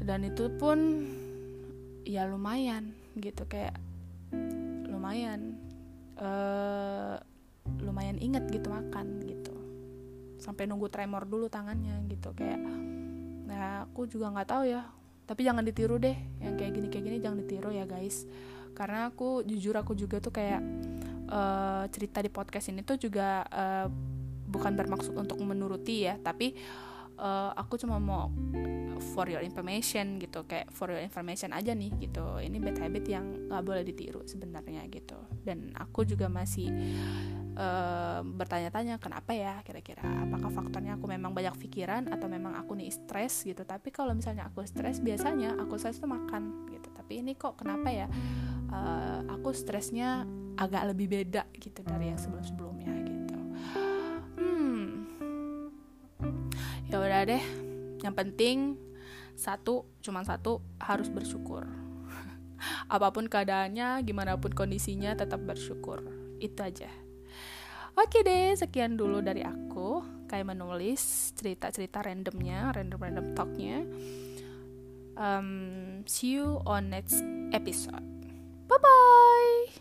Dan 0.00 0.26
itu 0.26 0.48
pun 0.56 1.06
ya 2.08 2.24
lumayan 2.24 2.96
gitu 3.20 3.44
kayak 3.44 3.76
lumayan 4.88 5.59
uh, 6.20 7.16
lumayan 7.80 8.20
inget 8.20 8.46
gitu 8.52 8.68
makan 8.70 9.24
gitu. 9.24 9.54
Sampai 10.40 10.68
nunggu 10.68 10.88
tremor 10.88 11.26
dulu 11.28 11.48
tangannya 11.48 12.04
gitu 12.08 12.32
kayak 12.36 12.60
nah 13.50 13.82
aku 13.82 14.06
juga 14.06 14.30
nggak 14.30 14.46
tahu 14.46 14.62
ya 14.70 14.86
tapi 15.26 15.42
jangan 15.42 15.66
ditiru 15.66 15.98
deh 15.98 16.14
yang 16.38 16.54
kayak 16.54 16.70
gini 16.74 16.86
kayak 16.86 17.04
gini 17.06 17.16
jangan 17.18 17.38
ditiru 17.42 17.70
ya 17.70 17.84
guys. 17.86 18.26
Karena 18.74 19.10
aku 19.10 19.42
jujur 19.42 19.74
aku 19.74 19.98
juga 19.98 20.22
tuh 20.22 20.30
kayak 20.30 20.62
uh, 21.30 21.84
cerita 21.90 22.18
di 22.18 22.30
podcast 22.30 22.70
ini 22.70 22.82
tuh 22.82 22.98
juga 22.98 23.46
uh, 23.46 23.86
bukan 24.50 24.74
bermaksud 24.74 25.14
untuk 25.14 25.38
menuruti 25.46 26.10
ya 26.10 26.18
tapi 26.18 26.58
uh, 27.20 27.52
aku 27.54 27.76
cuma 27.76 28.00
mau 28.00 28.32
for 29.16 29.28
your 29.28 29.40
information 29.40 30.20
gitu 30.20 30.44
kayak 30.44 30.68
for 30.72 30.88
your 30.92 31.00
information 31.00 31.52
aja 31.52 31.72
nih 31.76 31.92
gitu. 32.00 32.40
Ini 32.40 32.56
bad 32.60 32.80
habit 32.80 33.04
yang 33.08 33.48
nggak 33.48 33.62
boleh 33.64 33.84
ditiru 33.84 34.24
sebenarnya 34.24 34.84
gitu. 34.92 35.16
Dan 35.40 35.72
aku 35.76 36.04
juga 36.04 36.28
masih 36.28 36.68
uh, 37.56 38.20
bertanya-tanya 38.24 39.00
kenapa 39.00 39.32
ya 39.32 39.64
kira-kira 39.64 40.04
apakah 40.04 40.52
faktornya 40.52 41.00
aku 41.00 41.08
memang 41.08 41.32
banyak 41.32 41.56
pikiran 41.56 42.12
atau 42.12 42.28
memang 42.28 42.56
aku 42.60 42.76
nih 42.76 42.92
stres 42.92 43.44
gitu. 43.44 43.64
Tapi 43.64 43.88
kalau 43.88 44.12
misalnya 44.12 44.48
aku 44.48 44.64
stres 44.68 45.00
biasanya 45.00 45.56
aku 45.56 45.80
stres 45.80 46.00
tuh 46.00 46.08
makan 46.08 46.68
gitu. 46.68 46.92
Tapi 46.92 47.24
ini 47.24 47.32
kok 47.36 47.56
kenapa 47.56 47.88
ya 47.88 48.06
uh, 48.68 49.24
aku 49.32 49.56
stresnya 49.56 50.28
agak 50.60 50.92
lebih 50.92 51.08
beda 51.08 51.48
gitu 51.56 51.80
dari 51.80 52.12
yang 52.12 52.20
sebelum-sebelumnya 52.20 52.99
ya 56.90 56.98
udah 56.98 57.22
deh 57.22 57.44
yang 58.02 58.14
penting 58.18 58.74
satu 59.38 59.86
cuma 60.02 60.26
satu 60.26 60.58
harus 60.82 61.06
bersyukur 61.06 61.64
apa 62.94 63.08
pun 63.14 63.30
keadaannya 63.30 64.02
gimana 64.02 64.34
pun 64.36 64.50
kondisinya 64.50 65.14
tetap 65.14 65.40
bersyukur 65.46 66.02
itu 66.42 66.58
aja 66.58 66.90
Oke 67.98 68.22
deh, 68.22 68.54
sekian 68.56 68.94
dulu 68.94 69.20
dari 69.20 69.42
aku. 69.42 70.00
Kayak 70.30 70.56
menulis 70.56 71.34
cerita-cerita 71.34 72.06
randomnya, 72.06 72.70
random-random 72.70 73.34
talknya. 73.34 73.82
Um, 75.20 76.00
see 76.06 76.38
you 76.38 76.64
on 76.64 76.88
next 76.88 77.20
episode. 77.50 78.06
Bye-bye! 78.70 78.88
Hai, 79.74 79.79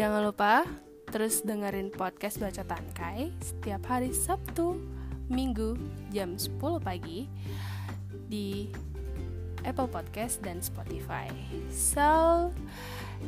jangan 0.00 0.32
lupa 0.32 0.64
terus 1.12 1.44
dengerin 1.44 1.92
podcast 1.92 2.40
Baca 2.40 2.64
Tangkai 2.64 3.36
setiap 3.44 3.84
hari 3.84 4.16
Sabtu, 4.16 4.80
Minggu 5.28 5.76
jam 6.08 6.40
10 6.40 6.56
pagi 6.80 7.28
di 8.24 8.72
Apple 9.60 9.92
Podcast 9.92 10.40
dan 10.40 10.64
Spotify. 10.64 11.28
So, 11.68 12.48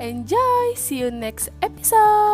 enjoy! 0.01 0.73
See 0.73 1.05
you 1.05 1.13
next 1.13 1.53
episode! 1.61 2.32